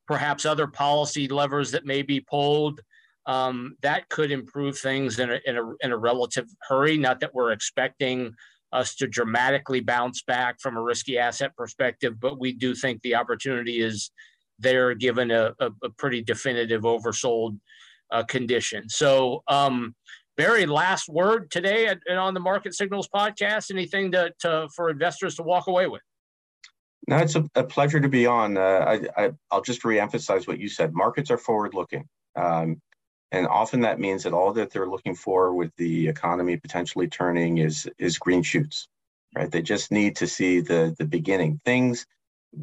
Perhaps 0.07 0.45
other 0.45 0.67
policy 0.67 1.27
levers 1.29 1.71
that 1.71 1.85
may 1.85 2.01
be 2.01 2.19
pulled 2.19 2.81
um, 3.25 3.75
that 3.81 4.09
could 4.09 4.31
improve 4.31 4.77
things 4.77 5.19
in 5.19 5.31
a, 5.31 5.39
in, 5.45 5.57
a, 5.57 5.71
in 5.81 5.91
a 5.91 5.97
relative 5.97 6.47
hurry. 6.67 6.97
Not 6.97 7.19
that 7.21 7.33
we're 7.33 7.51
expecting 7.51 8.33
us 8.71 8.95
to 8.95 9.07
dramatically 9.07 9.79
bounce 9.79 10.23
back 10.23 10.59
from 10.59 10.77
a 10.77 10.81
risky 10.81 11.17
asset 11.17 11.55
perspective, 11.55 12.19
but 12.19 12.39
we 12.39 12.51
do 12.51 12.73
think 12.73 13.01
the 13.01 13.15
opportunity 13.15 13.81
is 13.81 14.11
there 14.59 14.93
given 14.93 15.31
a, 15.31 15.53
a, 15.59 15.69
a 15.83 15.89
pretty 15.91 16.21
definitive 16.21 16.81
oversold 16.81 17.57
uh, 18.11 18.23
condition. 18.23 18.89
So, 18.89 19.43
um, 19.47 19.95
Barry, 20.35 20.65
last 20.65 21.07
word 21.07 21.51
today 21.51 21.87
at, 21.87 21.99
on 22.09 22.33
the 22.33 22.39
Market 22.39 22.73
Signals 22.73 23.07
podcast. 23.13 23.71
Anything 23.71 24.11
to, 24.13 24.31
to, 24.39 24.67
for 24.75 24.89
investors 24.89 25.35
to 25.35 25.43
walk 25.43 25.67
away 25.67 25.87
with? 25.87 26.01
No, 27.07 27.17
it's 27.17 27.35
a, 27.35 27.47
a 27.55 27.63
pleasure 27.63 27.99
to 27.99 28.09
be 28.09 28.25
on. 28.25 28.57
Uh, 28.57 28.99
I, 29.17 29.31
will 29.51 29.61
just 29.61 29.83
reemphasize 29.83 30.47
what 30.47 30.59
you 30.59 30.69
said. 30.69 30.93
Markets 30.93 31.29
are 31.29 31.37
forward 31.37 31.73
looking. 31.73 32.07
Um, 32.35 32.81
and 33.33 33.47
often 33.47 33.81
that 33.81 33.99
means 33.99 34.23
that 34.23 34.33
all 34.33 34.53
that 34.53 34.71
they're 34.71 34.87
looking 34.87 35.15
for 35.15 35.55
with 35.55 35.71
the 35.77 36.07
economy 36.07 36.55
potentially 36.55 37.07
turning 37.07 37.57
is 37.57 37.89
is 37.97 38.19
green 38.19 38.43
shoots, 38.43 38.87
right? 39.35 39.51
They 39.51 39.63
just 39.63 39.91
need 39.91 40.15
to 40.17 40.27
see 40.27 40.61
the 40.61 40.95
the 40.99 41.05
beginning, 41.05 41.59
things 41.65 42.05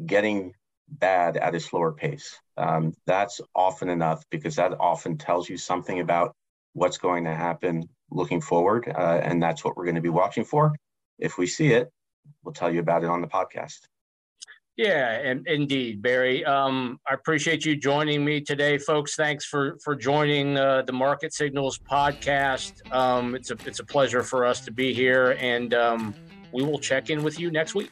getting 0.05 0.53
bad 0.87 1.35
at 1.37 1.55
a 1.55 1.59
slower 1.59 1.91
pace. 1.91 2.39
Um, 2.57 2.93
that's 3.05 3.41
often 3.53 3.89
enough 3.89 4.23
because 4.31 4.55
that 4.55 4.73
often 4.79 5.17
tells 5.17 5.49
you 5.49 5.57
something 5.57 5.99
about 5.99 6.35
what's 6.73 6.97
going 6.97 7.25
to 7.25 7.35
happen 7.35 7.89
looking 8.09 8.39
forward, 8.41 8.87
uh, 8.87 9.19
and 9.23 9.43
that's 9.43 9.65
what 9.65 9.75
we're 9.75 9.85
going 9.85 9.95
to 9.95 10.01
be 10.01 10.09
watching 10.09 10.45
for. 10.45 10.73
If 11.19 11.37
we 11.37 11.47
see 11.47 11.73
it, 11.73 11.91
we'll 12.43 12.53
tell 12.53 12.73
you 12.73 12.79
about 12.79 13.03
it 13.03 13.09
on 13.09 13.21
the 13.21 13.27
podcast. 13.27 13.79
Yeah, 14.77 15.11
and 15.11 15.45
indeed, 15.47 16.01
Barry. 16.01 16.45
Um, 16.45 16.97
I 17.09 17.13
appreciate 17.13 17.65
you 17.65 17.75
joining 17.75 18.23
me 18.23 18.39
today, 18.41 18.77
folks. 18.77 19.15
Thanks 19.15 19.45
for 19.45 19.77
for 19.83 19.95
joining 19.95 20.57
uh, 20.57 20.83
the 20.83 20.93
Market 20.93 21.33
Signals 21.33 21.77
podcast. 21.77 22.73
Um, 22.91 23.35
it's 23.35 23.51
a 23.51 23.57
it's 23.65 23.79
a 23.79 23.85
pleasure 23.85 24.23
for 24.23 24.45
us 24.45 24.61
to 24.61 24.71
be 24.71 24.93
here, 24.93 25.37
and 25.39 25.73
um, 25.73 26.15
we 26.53 26.63
will 26.63 26.79
check 26.79 27.09
in 27.09 27.21
with 27.21 27.39
you 27.39 27.51
next 27.51 27.75
week. 27.75 27.91